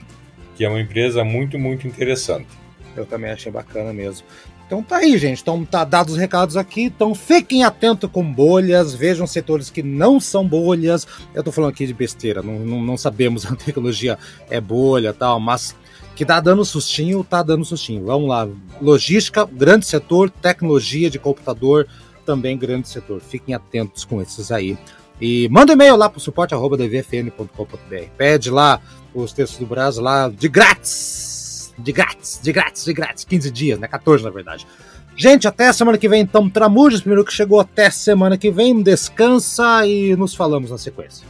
que 0.55 0.63
é 0.63 0.69
uma 0.69 0.79
empresa 0.79 1.25
muito, 1.25 1.59
muito 1.59 1.85
interessante. 1.85 2.47
Eu 2.95 3.05
também 3.05 3.31
achei 3.31 3.51
bacana 3.51 3.91
mesmo. 3.91 4.25
Então 4.65 4.81
tá 4.81 4.97
aí, 4.97 5.17
gente. 5.17 5.41
Então 5.41 5.65
tá 5.65 5.83
dados 5.83 6.13
os 6.13 6.19
recados 6.19 6.55
aqui. 6.55 6.83
Então 6.83 7.13
fiquem 7.13 7.65
atentos 7.65 8.09
com 8.09 8.23
bolhas, 8.23 8.95
vejam 8.95 9.27
setores 9.27 9.69
que 9.69 9.83
não 9.83 10.21
são 10.21 10.47
bolhas. 10.47 11.05
Eu 11.33 11.43
tô 11.43 11.51
falando 11.51 11.71
aqui 11.71 11.85
de 11.85 11.93
besteira, 11.93 12.41
não, 12.41 12.59
não, 12.59 12.81
não 12.81 12.95
sabemos 12.95 13.43
a 13.51 13.53
tecnologia 13.57 14.17
é 14.49 14.61
bolha 14.61 15.11
tal, 15.11 15.37
mas 15.37 15.75
que 16.19 16.25
tá 16.25 16.41
dando 16.41 16.65
sustinho, 16.65 17.23
tá 17.23 17.41
dando 17.41 17.63
sustinho. 17.63 18.03
Vamos 18.03 18.27
lá. 18.27 18.45
Logística, 18.81 19.45
grande 19.45 19.85
setor, 19.85 20.29
tecnologia 20.29 21.09
de 21.09 21.17
computador, 21.17 21.87
também 22.25 22.57
grande 22.57 22.89
setor. 22.89 23.21
Fiquem 23.21 23.55
atentos 23.55 24.03
com 24.03 24.21
esses 24.21 24.51
aí. 24.51 24.77
E 25.21 25.47
manda 25.47 25.71
um 25.71 25.75
e-mail 25.75 25.95
lá 25.95 26.09
pro 26.09 26.19
suporte.dvfn.com.br. 26.19 28.09
Pede 28.17 28.51
lá 28.51 28.81
os 29.13 29.31
textos 29.31 29.59
do 29.59 29.65
Brasil 29.65 30.03
lá 30.03 30.27
de 30.27 30.49
grátis. 30.49 31.73
De 31.77 31.93
grátis, 31.93 32.41
de 32.43 32.51
grátis, 32.51 32.83
de 32.83 32.91
grátis. 32.91 33.23
15 33.23 33.49
dias, 33.49 33.79
né? 33.79 33.87
14 33.87 34.21
na 34.21 34.29
verdade. 34.29 34.67
Gente, 35.15 35.47
até 35.47 35.71
semana 35.71 35.97
que 35.97 36.09
vem, 36.09 36.21
então, 36.21 36.49
Tramujas, 36.49 36.99
primeiro 36.99 37.23
que 37.23 37.31
chegou 37.31 37.61
até 37.61 37.89
semana 37.89 38.37
que 38.37 38.51
vem. 38.51 38.83
Descansa 38.83 39.87
e 39.87 40.17
nos 40.17 40.35
falamos 40.35 40.69
na 40.69 40.77
sequência. 40.77 41.25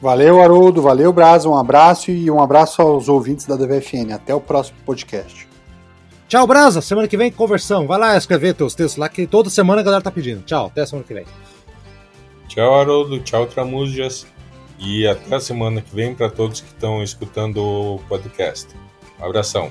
Valeu, 0.00 0.40
Haroldo. 0.40 0.80
Valeu, 0.80 1.12
Braz. 1.12 1.44
Um 1.44 1.56
abraço 1.56 2.10
e 2.10 2.30
um 2.30 2.40
abraço 2.40 2.80
aos 2.80 3.08
ouvintes 3.08 3.46
da 3.46 3.56
DVFN. 3.56 4.12
Até 4.14 4.34
o 4.34 4.40
próximo 4.40 4.78
podcast. 4.86 5.48
Tchau, 6.26 6.46
Brasa. 6.46 6.80
Semana 6.80 7.08
que 7.08 7.16
vem, 7.16 7.30
conversão. 7.30 7.86
Vai 7.86 7.98
lá 7.98 8.16
escrever 8.16 8.54
teus 8.54 8.74
textos 8.74 8.96
lá, 8.96 9.08
que 9.08 9.26
toda 9.26 9.50
semana 9.50 9.80
a 9.80 9.84
galera 9.84 10.02
tá 10.02 10.10
pedindo. 10.10 10.42
Tchau, 10.42 10.66
até 10.66 10.82
a 10.82 10.86
semana 10.86 11.06
que 11.06 11.12
vem. 11.12 11.26
Tchau, 12.48 12.80
Haroldo. 12.80 13.20
Tchau, 13.20 13.46
Tramujas. 13.46 14.26
E 14.78 15.06
até 15.06 15.36
a 15.36 15.40
semana 15.40 15.82
que 15.82 15.94
vem 15.94 16.14
para 16.14 16.30
todos 16.30 16.60
que 16.60 16.68
estão 16.68 17.02
escutando 17.02 17.58
o 17.58 18.00
podcast. 18.08 18.68
Um 19.20 19.26
abração. 19.26 19.70